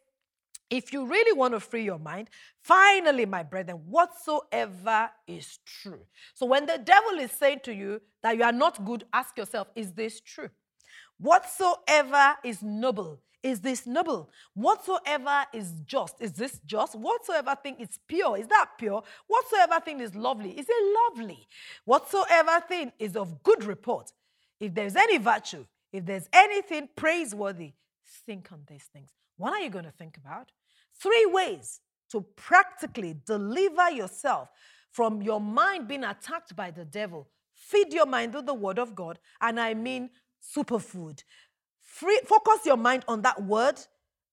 if 0.70 0.94
you 0.94 1.06
really 1.06 1.38
want 1.38 1.54
to 1.54 1.60
free 1.60 1.84
your 1.84 2.00
mind, 2.00 2.30
finally, 2.62 3.26
my 3.26 3.44
brethren, 3.44 3.78
whatsoever 3.88 5.10
is 5.28 5.60
true. 5.66 6.02
So 6.34 6.46
when 6.46 6.66
the 6.66 6.78
devil 6.78 7.20
is 7.20 7.32
saying 7.32 7.62
to 7.64 7.74
you 7.74 8.02
that 8.22 8.38
you 8.38 8.44
are 8.44 8.52
not 8.52 8.86
good, 8.86 9.06
ask 9.12 9.38
yourself, 9.38 9.68
is 9.76 9.94
this 9.94 10.22
true? 10.22 10.50
Whatsoever 11.18 12.36
is 12.44 12.62
noble, 12.62 13.22
is 13.42 13.62
this 13.62 13.86
noble? 13.86 14.30
Whatsoever 14.54 15.46
is 15.54 15.74
just, 15.86 16.16
is 16.20 16.34
this 16.34 16.60
just? 16.66 16.96
Whatsoever 16.96 17.56
thing 17.62 17.76
is 17.80 18.00
pure, 18.08 18.38
is 18.38 18.48
that 18.48 18.72
pure? 18.78 19.04
Whatsoever 19.28 19.80
thing 19.84 20.00
is 20.02 20.16
lovely, 20.16 20.52
is 20.52 20.68
it 20.70 20.98
lovely? 21.10 21.48
Whatsoever 21.86 22.62
thing 22.68 22.92
is 23.00 23.16
of 23.16 23.44
good 23.44 23.64
report, 23.64 24.12
if 24.60 24.74
there's 24.74 24.96
any 24.96 25.18
virtue, 25.18 25.66
if 25.92 26.06
there's 26.06 26.30
anything 26.32 26.90
praiseworthy, 26.96 27.74
think 28.26 28.52
on 28.52 28.62
these 28.68 28.84
things. 28.92 29.10
What 29.38 29.54
are 29.54 29.62
you 29.62 29.70
going 29.70 29.86
to 29.86 29.92
think 29.92 30.18
about? 30.18 30.52
Three 31.02 31.26
ways 31.28 31.82
to 32.12 32.22
practically 32.36 33.16
deliver 33.26 33.90
yourself 33.92 34.50
from 34.92 35.22
your 35.22 35.40
mind 35.40 35.88
being 35.88 36.04
attacked 36.04 36.56
by 36.56 36.72
the 36.72 36.86
devil. 36.86 37.30
Feed 37.56 37.94
your 37.94 38.06
mind 38.06 38.34
with 38.34 38.46
the 38.46 38.54
word 38.54 38.80
of 38.80 38.96
God, 38.96 39.20
and 39.42 39.60
I 39.60 39.74
mean 39.74 40.10
superfood. 40.42 41.22
Free, 41.82 42.20
focus 42.26 42.66
your 42.66 42.78
mind 42.78 43.04
on 43.08 43.22
that 43.24 43.42
word, 43.42 43.80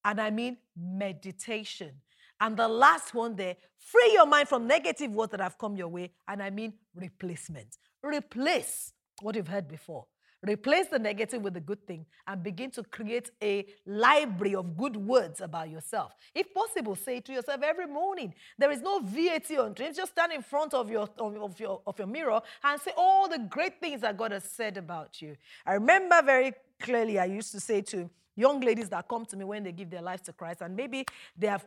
and 0.05 0.20
I 0.20 0.31
mean 0.31 0.57
meditation. 0.76 1.92
And 2.40 2.57
the 2.57 2.68
last 2.68 3.14
one 3.14 3.35
there, 3.35 3.57
free 3.79 4.11
your 4.12 4.26
mind 4.26 4.48
from 4.48 4.66
negative 4.66 5.11
words 5.14 5.33
that 5.33 5.40
have 5.40 5.59
come 5.59 5.76
your 5.76 5.88
way, 5.88 6.12
and 6.29 6.42
I 6.42 6.50
mean 6.50 6.74
replacement. 6.94 7.76
Replace 8.02 8.92
what 9.20 9.35
you've 9.35 9.48
heard 9.48 9.68
before. 9.68 10.07
Replace 10.46 10.87
the 10.87 10.98
negative 10.98 11.42
with 11.42 11.54
the 11.54 11.61
good 11.61 11.85
thing 11.87 12.06
and 12.26 12.42
begin 12.42 12.70
to 12.72 12.85
create 12.85 13.30
a 13.42 13.66
library 13.85 14.54
of 14.54 14.76
good 14.76 14.96
words 14.96 15.40
about 15.40 15.68
yourself. 15.68 16.12
If 16.35 16.54
possible, 16.54 16.94
say 16.94 17.20
to 17.20 17.32
yourself 17.32 17.62
every 17.62 17.87
morning. 17.87 18.32
There 18.56 18.70
is 18.70 18.80
no 18.80 19.00
VAT 19.00 19.50
on 19.59 19.72
dreams. 19.72 19.96
Just 19.96 20.12
stand 20.12 20.32
in 20.32 20.42
front 20.42 20.72
of 20.72 20.88
your, 20.88 21.09
of, 21.18 21.37
of, 21.37 21.61
your, 21.61 21.80
of 21.87 21.98
your 21.98 22.06
mirror 22.06 22.40
and 22.62 22.80
say 22.80 22.92
all 22.96 23.28
the 23.28 23.38
great 23.38 23.80
things 23.80 24.02
that 24.02 24.16
God 24.16 24.32
has 24.32 24.44
said 24.44 24.76
about 24.76 25.20
you. 25.20 25.37
I 25.66 25.74
remember 25.74 26.22
very 26.22 26.52
clearly, 26.78 27.18
I 27.18 27.24
used 27.24 27.50
to 27.52 27.61
say 27.61 27.80
to 27.82 28.09
young 28.37 28.61
ladies 28.61 28.88
that 28.90 29.09
come 29.09 29.24
to 29.26 29.37
me 29.37 29.44
when 29.44 29.64
they 29.64 29.72
give 29.72 29.90
their 29.90 30.02
lives 30.02 30.22
to 30.22 30.32
Christ, 30.32 30.61
and 30.61 30.76
maybe 30.76 31.04
they 31.37 31.48
have. 31.48 31.64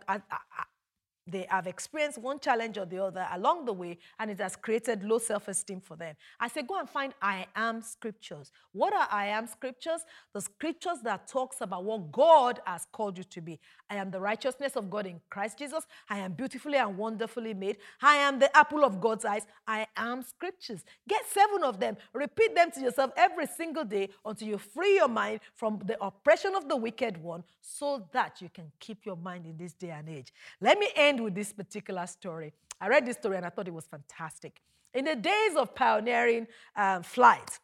They 1.30 1.46
have 1.50 1.68
experienced 1.68 2.18
one 2.18 2.40
challenge 2.40 2.78
or 2.78 2.86
the 2.86 3.04
other 3.04 3.28
along 3.34 3.66
the 3.66 3.74
way, 3.74 3.98
and 4.20 4.32
it 4.32 4.40
has 4.40 4.56
created 4.56 5.04
low 5.04 5.20
self 5.20 5.48
esteem 5.48 5.82
for 5.82 5.96
them. 5.96 6.16
I 6.40 6.48
say, 6.48 6.64
go 6.64 6.80
and 6.80 6.90
find 6.90 7.14
I 7.22 7.48
am 7.56 7.82
scriptures. 7.82 8.52
What 8.72 8.94
are 8.94 9.08
I 9.12 9.28
am 9.28 9.48
scriptures? 9.48 10.02
The 10.34 10.42
scriptures 10.42 11.00
that 11.04 11.28
talks 11.28 11.62
about 11.62 11.84
what 11.84 12.12
God 12.12 12.60
has 12.66 12.88
called 12.92 13.18
you 13.18 13.24
to 13.26 13.42
be. 13.42 13.60
I 13.90 13.96
am 13.96 14.12
the 14.12 14.20
righteousness 14.20 14.76
of 14.76 14.90
God 14.90 15.08
in 15.08 15.20
Christ 15.30 15.58
Jesus. 15.58 15.86
I 16.10 16.20
am 16.20 16.34
beautifully 16.34 16.78
and 16.78 16.98
wonderfully 16.98 17.54
made. 17.54 17.78
I 18.02 18.16
am 18.16 18.40
the 18.40 18.56
apple 18.56 18.84
of 18.86 19.02
God's 19.02 19.26
eyes. 19.26 19.48
I 19.68 19.88
am 19.98 20.22
scriptures. 20.22 20.84
Get 21.08 21.26
seven 21.30 21.64
of 21.64 21.80
them. 21.80 21.98
Repeat 22.14 22.56
them 22.56 22.72
to 22.72 22.82
yourself 22.82 23.12
every 23.18 23.48
single 23.48 23.86
day 23.86 24.10
until 24.26 24.48
you 24.48 24.58
free 24.58 24.96
your 24.96 25.08
mind 25.08 25.40
from 25.56 25.80
the 25.86 26.02
oppression 26.04 26.56
of 26.56 26.70
the 26.70 26.76
wicked 26.76 27.18
one 27.18 27.44
so 27.62 28.08
that 28.12 28.42
you 28.42 28.50
can 28.54 28.72
keep 28.80 29.06
your 29.06 29.16
mind 29.16 29.46
in 29.46 29.58
this 29.58 29.74
day 29.74 29.90
and 29.90 30.08
age. 30.10 30.32
Let 30.62 30.78
me 30.78 30.90
end 30.96 31.19
end 31.20 31.26
with 31.26 31.36
this 31.36 31.54
particular 31.54 32.08
story. 32.08 32.54
I 32.82 32.88
read 32.88 33.06
this 33.06 33.18
story 33.18 33.38
and 33.38 33.46
I 33.46 33.50
thought 33.50 33.68
it 33.68 33.74
was 33.74 33.86
fantastic. 33.86 34.62
In 34.94 35.06
the 35.06 35.16
days 35.16 35.56
of 35.56 35.76
pioneering 35.76 36.48
um, 36.76 37.04
flight, 37.04 37.60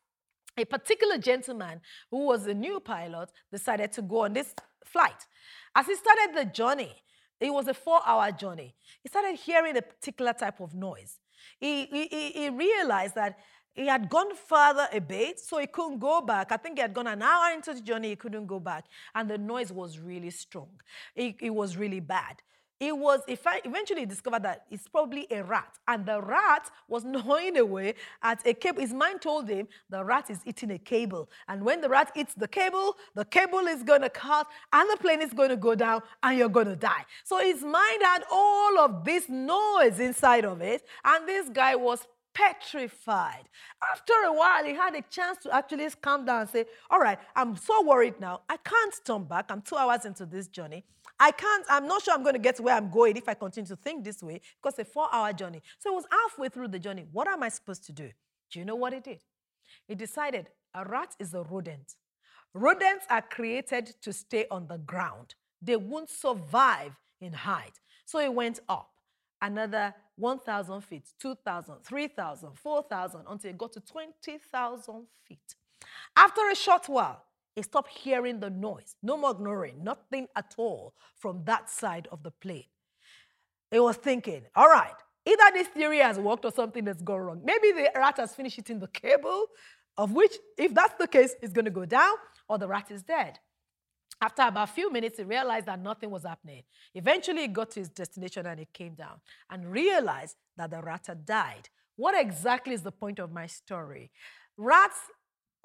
a 0.57 0.65
particular 0.65 1.17
gentleman 1.17 1.81
who 2.11 2.25
was 2.25 2.45
a 2.47 2.53
new 2.53 2.79
pilot 2.79 3.31
decided 3.51 3.91
to 3.93 4.01
go 4.01 4.23
on 4.25 4.33
this 4.33 4.53
flight. 4.85 5.25
As 5.75 5.87
he 5.87 5.95
started 5.95 6.35
the 6.35 6.45
journey, 6.45 6.93
it 7.39 7.51
was 7.51 7.67
a 7.67 7.73
four 7.73 7.99
hour 8.05 8.31
journey. 8.31 8.75
He 9.01 9.09
started 9.09 9.35
hearing 9.35 9.75
a 9.75 9.81
particular 9.81 10.33
type 10.33 10.59
of 10.61 10.73
noise. 10.73 11.19
He, 11.59 11.85
he, 11.85 12.29
he 12.29 12.49
realized 12.49 13.15
that 13.15 13.37
he 13.73 13.87
had 13.87 14.09
gone 14.09 14.33
further 14.35 14.87
a 14.93 15.01
bit, 15.01 15.39
so 15.39 15.57
he 15.57 15.67
couldn't 15.67 15.99
go 15.99 16.21
back. 16.21 16.51
I 16.51 16.57
think 16.57 16.77
he 16.77 16.81
had 16.81 16.93
gone 16.93 17.07
an 17.07 17.21
hour 17.21 17.53
into 17.53 17.73
the 17.73 17.81
journey, 17.81 18.09
he 18.09 18.15
couldn't 18.15 18.45
go 18.45 18.59
back. 18.59 18.85
And 19.13 19.29
the 19.29 19.37
noise 19.37 19.71
was 19.71 19.99
really 19.99 20.29
strong, 20.29 20.69
it, 21.15 21.35
it 21.41 21.49
was 21.49 21.75
really 21.75 21.99
bad. 21.99 22.41
It 22.79 22.97
was 22.97 23.21
eventually 23.27 24.05
discovered 24.05 24.43
that 24.43 24.65
it's 24.69 24.87
probably 24.87 25.27
a 25.31 25.43
rat. 25.43 25.77
And 25.87 26.05
the 26.05 26.21
rat 26.21 26.69
was 26.87 27.05
gnawing 27.05 27.57
away 27.57 27.95
at 28.21 28.45
a 28.45 28.53
cable. 28.53 28.81
His 28.81 28.93
mind 28.93 29.21
told 29.21 29.47
him 29.47 29.67
the 29.89 30.03
rat 30.03 30.29
is 30.29 30.39
eating 30.45 30.71
a 30.71 30.77
cable. 30.77 31.29
And 31.47 31.63
when 31.63 31.81
the 31.81 31.89
rat 31.89 32.11
eats 32.15 32.33
the 32.33 32.47
cable, 32.47 32.97
the 33.13 33.25
cable 33.25 33.59
is 33.59 33.83
going 33.83 34.01
to 34.01 34.09
cut 34.09 34.47
and 34.73 34.89
the 34.89 34.97
plane 34.97 35.21
is 35.21 35.33
going 35.33 35.49
to 35.49 35.57
go 35.57 35.75
down 35.75 36.01
and 36.21 36.37
you're 36.37 36.49
going 36.49 36.67
to 36.67 36.75
die. 36.75 37.05
So 37.23 37.39
his 37.39 37.61
mind 37.61 38.01
had 38.01 38.23
all 38.31 38.79
of 38.79 39.05
this 39.05 39.29
noise 39.29 39.99
inside 39.99 40.45
of 40.45 40.61
it. 40.61 40.83
And 41.03 41.27
this 41.27 41.49
guy 41.49 41.75
was 41.75 42.05
petrified. 42.33 43.47
After 43.93 44.13
a 44.25 44.33
while, 44.33 44.65
he 44.65 44.73
had 44.73 44.93
a 44.93 45.01
chance 45.09 45.37
to 45.43 45.55
actually 45.55 45.87
calm 46.01 46.25
down 46.25 46.41
and 46.41 46.49
say, 46.49 46.65
All 46.89 46.99
right, 46.99 47.17
I'm 47.35 47.55
so 47.55 47.83
worried 47.83 48.19
now. 48.19 48.41
I 48.49 48.57
can't 48.57 48.93
turn 49.05 49.23
back. 49.23 49.45
I'm 49.49 49.61
two 49.61 49.77
hours 49.77 50.05
into 50.05 50.25
this 50.25 50.47
journey. 50.47 50.83
I 51.19 51.31
can't, 51.31 51.65
I'm 51.69 51.87
not 51.87 52.03
sure 52.03 52.13
I'm 52.13 52.23
going 52.23 52.33
to 52.33 52.39
get 52.39 52.57
to 52.57 52.63
where 52.63 52.75
I'm 52.75 52.89
going 52.89 53.15
if 53.15 53.29
I 53.29 53.33
continue 53.33 53.67
to 53.67 53.75
think 53.75 54.03
this 54.03 54.21
way 54.21 54.41
because 54.61 54.77
it's 54.79 54.89
a 54.89 54.91
four 54.91 55.07
hour 55.11 55.31
journey. 55.33 55.61
So 55.79 55.91
it 55.91 55.95
was 55.95 56.05
halfway 56.11 56.49
through 56.49 56.69
the 56.69 56.79
journey. 56.79 57.05
What 57.11 57.27
am 57.27 57.43
I 57.43 57.49
supposed 57.49 57.85
to 57.85 57.91
do? 57.91 58.09
Do 58.51 58.59
you 58.59 58.65
know 58.65 58.75
what 58.75 58.93
it 58.93 59.03
did? 59.03 59.21
He 59.87 59.95
decided 59.95 60.47
a 60.73 60.83
rat 60.85 61.15
is 61.19 61.33
a 61.33 61.43
rodent. 61.43 61.95
Rodents 62.53 63.05
are 63.09 63.21
created 63.21 63.95
to 64.01 64.13
stay 64.13 64.45
on 64.49 64.67
the 64.67 64.77
ground, 64.77 65.35
they 65.61 65.75
won't 65.75 66.09
survive 66.09 66.95
in 67.19 67.33
height. 67.33 67.79
So 68.05 68.19
he 68.19 68.29
went 68.29 68.59
up 68.69 68.91
another 69.41 69.93
1,000 70.17 70.81
feet, 70.81 71.09
2,000, 71.19 71.75
3,000, 71.83 72.49
4,000 72.53 73.21
until 73.27 73.51
he 73.51 73.57
got 73.57 73.73
to 73.73 73.81
20,000 73.81 75.07
feet. 75.27 75.55
After 76.15 76.49
a 76.49 76.55
short 76.55 76.87
while, 76.87 77.23
stopped 77.61 77.89
hearing 77.89 78.39
the 78.39 78.49
noise. 78.49 78.95
No 79.01 79.17
more 79.17 79.31
ignoring, 79.31 79.83
nothing 79.83 80.27
at 80.35 80.53
all 80.57 80.93
from 81.15 81.43
that 81.45 81.69
side 81.69 82.07
of 82.11 82.23
the 82.23 82.31
plane. 82.31 82.65
He 83.71 83.79
was 83.79 83.97
thinking, 83.97 84.43
all 84.55 84.69
right, 84.69 84.93
either 85.25 85.43
this 85.53 85.67
theory 85.67 85.99
has 85.99 86.19
worked 86.19 86.45
or 86.45 86.51
something 86.51 86.85
has 86.85 87.01
gone 87.01 87.19
wrong. 87.19 87.41
Maybe 87.43 87.71
the 87.71 87.91
rat 87.95 88.17
has 88.17 88.35
finished 88.35 88.59
eating 88.59 88.79
the 88.79 88.87
cable, 88.87 89.47
of 89.97 90.11
which, 90.11 90.33
if 90.57 90.73
that's 90.73 90.95
the 90.99 91.07
case, 91.07 91.35
it's 91.41 91.53
going 91.53 91.65
to 91.65 91.71
go 91.71 91.85
down, 91.85 92.13
or 92.49 92.57
the 92.57 92.67
rat 92.67 92.91
is 92.91 93.03
dead. 93.03 93.39
After 94.21 94.43
about 94.43 94.69
a 94.69 94.71
few 94.71 94.91
minutes, 94.91 95.17
he 95.17 95.23
realized 95.23 95.65
that 95.65 95.79
nothing 95.81 96.09
was 96.09 96.23
happening. 96.23 96.63
Eventually, 96.93 97.41
he 97.41 97.47
got 97.47 97.71
to 97.71 97.81
his 97.81 97.89
destination 97.89 98.45
and 98.45 98.59
he 98.59 98.67
came 98.73 98.93
down 98.93 99.19
and 99.49 99.71
realized 99.71 100.37
that 100.57 100.71
the 100.71 100.81
rat 100.81 101.05
had 101.07 101.25
died. 101.25 101.69
What 101.97 102.19
exactly 102.19 102.73
is 102.73 102.81
the 102.81 102.91
point 102.91 103.19
of 103.19 103.31
my 103.31 103.47
story? 103.47 104.11
Rats 104.57 104.99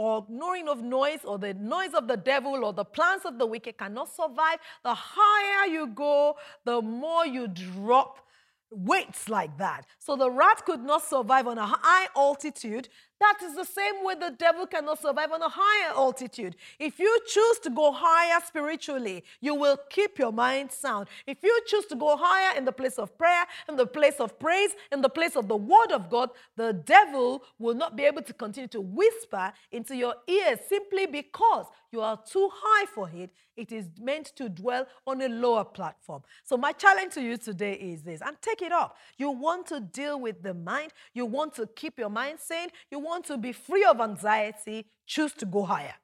or 0.00 0.24
ignoring 0.26 0.66
of 0.66 0.82
noise 0.82 1.18
or 1.24 1.38
the 1.38 1.52
noise 1.52 1.92
of 1.92 2.08
the 2.08 2.16
devil 2.16 2.64
or 2.64 2.72
the 2.72 2.86
plans 2.86 3.26
of 3.26 3.38
the 3.38 3.44
wicked 3.44 3.76
cannot 3.76 4.08
survive. 4.08 4.56
The 4.82 4.94
higher 4.94 5.66
you 5.66 5.88
go, 5.88 6.36
the 6.64 6.80
more 6.80 7.26
you 7.26 7.46
drop 7.48 8.26
weights 8.70 9.28
like 9.28 9.58
that. 9.58 9.84
So 9.98 10.16
the 10.16 10.30
rat 10.30 10.64
could 10.64 10.80
not 10.80 11.02
survive 11.04 11.46
on 11.46 11.58
a 11.58 11.66
high 11.66 12.06
altitude. 12.16 12.88
That 13.20 13.36
is 13.42 13.54
the 13.54 13.66
same 13.66 14.02
way 14.02 14.14
the 14.14 14.30
devil 14.30 14.66
cannot 14.66 15.00
survive 15.00 15.30
on 15.30 15.42
a 15.42 15.48
higher 15.48 15.92
altitude. 15.94 16.56
If 16.78 16.98
you 16.98 17.20
choose 17.26 17.58
to 17.60 17.70
go 17.70 17.92
higher 17.92 18.40
spiritually, 18.46 19.24
you 19.42 19.54
will 19.54 19.76
keep 19.90 20.18
your 20.18 20.32
mind 20.32 20.72
sound. 20.72 21.08
If 21.26 21.42
you 21.42 21.60
choose 21.66 21.84
to 21.86 21.96
go 21.96 22.16
higher 22.16 22.56
in 22.56 22.64
the 22.64 22.72
place 22.72 22.98
of 22.98 23.16
prayer, 23.18 23.44
in 23.68 23.76
the 23.76 23.86
place 23.86 24.20
of 24.20 24.38
praise, 24.38 24.70
in 24.90 25.02
the 25.02 25.10
place 25.10 25.36
of 25.36 25.48
the 25.48 25.56
word 25.56 25.92
of 25.92 26.08
God, 26.08 26.30
the 26.56 26.72
devil 26.72 27.42
will 27.58 27.74
not 27.74 27.94
be 27.94 28.04
able 28.04 28.22
to 28.22 28.32
continue 28.32 28.68
to 28.68 28.80
whisper 28.80 29.52
into 29.70 29.94
your 29.94 30.14
ears 30.26 30.58
simply 30.66 31.04
because 31.06 31.66
you 31.92 32.00
are 32.00 32.18
too 32.24 32.48
high 32.52 32.86
for 32.86 33.10
it. 33.14 33.30
It 33.56 33.72
is 33.72 33.86
meant 34.00 34.26
to 34.36 34.48
dwell 34.48 34.86
on 35.06 35.20
a 35.20 35.28
lower 35.28 35.64
platform. 35.64 36.22
So, 36.44 36.56
my 36.56 36.72
challenge 36.72 37.14
to 37.14 37.20
you 37.20 37.36
today 37.36 37.74
is 37.74 38.02
this, 38.02 38.22
and 38.22 38.40
take 38.40 38.62
it 38.62 38.72
up. 38.72 38.96
You 39.18 39.30
want 39.30 39.66
to 39.66 39.80
deal 39.80 40.18
with 40.18 40.42
the 40.42 40.54
mind, 40.54 40.92
you 41.12 41.26
want 41.26 41.54
to 41.56 41.66
keep 41.66 41.98
your 41.98 42.08
mind 42.08 42.38
sane, 42.38 42.68
you 42.90 42.98
want 43.10 43.26
to 43.26 43.36
be 43.36 43.52
free 43.52 43.84
of 43.84 44.00
anxiety, 44.00 44.86
choose 45.06 45.32
to 45.34 45.44
go 45.44 45.64
higher. 45.64 45.94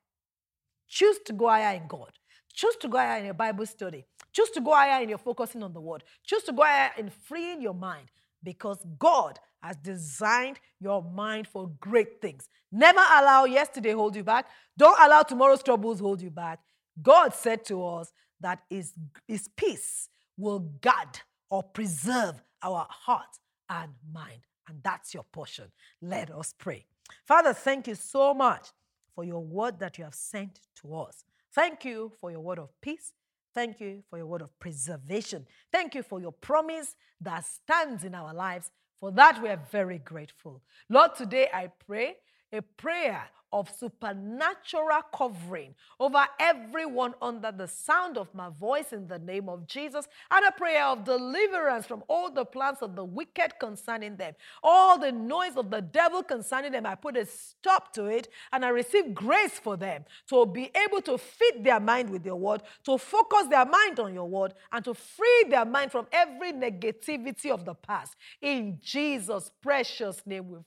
Choose 0.89 1.19
to 1.27 1.33
go 1.33 1.49
higher 1.49 1.77
in 1.77 1.87
God. 1.89 2.13
Choose 2.53 2.77
to 2.81 2.89
go 2.89 2.99
higher 2.99 3.19
in 3.19 3.27
your 3.27 3.35
Bible 3.35 3.67
study. 3.67 4.05
Choose 4.33 4.51
to 4.51 4.61
go 4.61 4.73
higher 4.73 5.03
in 5.03 5.09
your 5.09 5.19
focusing 5.19 5.63
on 5.63 5.73
the 5.73 5.81
word. 5.81 6.05
Choose 6.25 6.43
to 6.45 6.53
go 6.53 6.63
higher 6.63 6.91
in 6.99 7.11
freeing 7.11 7.63
your 7.63 7.75
mind 7.75 8.09
because 8.43 8.85
God 8.99 9.39
has 9.63 9.77
designed 9.77 10.59
your 10.81 11.03
mind 11.03 11.49
for 11.49 11.71
great 11.81 12.21
things. 12.21 12.49
Never 12.71 13.01
allow 13.01 13.45
yesterday 13.45 13.93
hold 13.93 14.17
you 14.17 14.25
back. 14.25 14.47
Don't 14.77 14.99
allow 15.01 15.23
tomorrow's 15.23 15.63
troubles 15.63 16.01
hold 16.01 16.21
you 16.21 16.31
back. 16.31 16.61
God 17.03 17.35
said 17.35 17.65
to 17.67 17.85
us 17.87 18.13
that 18.41 18.61
his, 18.69 18.93
his 19.27 19.49
peace 19.57 20.09
will 20.37 20.61
guard 20.81 21.21
or 21.51 21.63
preserve 21.63 22.43
our 22.63 22.87
heart 22.91 23.39
and 23.71 23.93
mind. 24.13 24.43
And 24.69 24.83
that's 24.83 25.15
your 25.15 25.25
portion. 25.25 25.67
Let 26.03 26.31
us 26.31 26.55
pray. 26.59 26.87
Father, 27.27 27.53
thank 27.53 27.87
you 27.87 27.95
so 27.95 28.35
much 28.35 28.69
for 29.15 29.25
your 29.25 29.43
word 29.43 29.79
that 29.81 29.99
you 29.99 30.05
have 30.05 30.15
sent 30.15 30.61
to 30.83 30.95
us. 30.97 31.25
Thank 31.55 31.85
you 31.85 32.13
for 32.21 32.31
your 32.31 32.41
word 32.41 32.59
of 32.59 32.71
peace. 32.81 33.13
Thank 33.55 33.81
you 33.81 34.03
for 34.11 34.19
your 34.19 34.27
word 34.27 34.43
of 34.43 34.59
preservation. 34.59 35.47
Thank 35.73 35.95
you 35.95 36.03
for 36.03 36.21
your 36.21 36.33
promise 36.33 36.95
that 37.23 37.45
stands 37.47 38.05
in 38.05 38.15
our 38.15 38.35
lives. 38.35 38.71
For 39.01 39.11
that, 39.13 39.43
we 39.43 39.49
are 39.49 39.61
very 39.71 39.99
grateful. 39.99 40.63
Lord, 40.91 41.15
today 41.17 41.49
I 41.53 41.71
pray 41.87 42.17
a 42.57 42.63
prayer 42.63 43.23
of 43.53 43.71
supernatural 43.71 45.01
covering 45.15 45.75
over 46.01 46.27
everyone 46.39 47.15
under 47.23 47.53
the 47.53 47.69
sound 47.69 48.19
of 48.19 48.35
my 48.35 48.49
voice 48.51 48.93
in 48.93 49.07
the 49.07 49.19
name 49.21 49.49
of 49.49 49.67
Jesus, 49.67 50.07
and 50.31 50.45
a 50.45 50.53
prayer 50.53 50.85
of 50.85 51.05
deliverance 51.05 51.87
from 51.87 52.03
all 52.09 52.31
the 52.31 52.45
plans 52.45 52.79
of 52.83 52.97
the 52.97 53.05
wicked 53.05 53.53
concerning 53.61 54.17
them, 54.17 54.35
all 54.63 54.99
the 54.99 55.13
noise 55.13 55.57
of 55.57 55.71
the 55.71 55.81
devil 55.81 56.23
concerning 56.23 56.73
them. 56.73 56.87
I 56.87 56.97
put 56.97 57.17
a 57.17 57.25
stop 57.25 57.93
to 57.95 58.07
it, 58.07 58.29
and 58.53 58.65
I 58.65 58.69
receive 58.71 59.15
grace 59.15 59.59
for 59.59 59.77
them 59.77 60.05
to 60.29 60.45
be 60.45 60.71
able 60.85 61.01
to 61.03 61.17
feed 61.17 61.63
their 61.63 61.81
mind 61.81 62.11
with 62.11 62.27
your 62.27 62.37
word, 62.37 62.63
to 62.85 62.99
focus 62.99 63.47
their 63.49 63.65
mind 63.65 64.01
on 64.01 64.13
your 64.13 64.29
word, 64.29 64.55
and 64.73 64.85
to 64.85 64.93
free 64.93 65.45
their 65.49 65.65
mind 65.65 65.93
from 65.93 66.09
every 66.13 66.53
negativity 66.53 67.51
of 67.51 67.65
the 67.65 67.75
past. 67.75 68.17
In 68.43 68.81
Jesus' 68.83 69.53
precious 69.63 70.21
name, 70.27 70.49
we've 70.49 70.65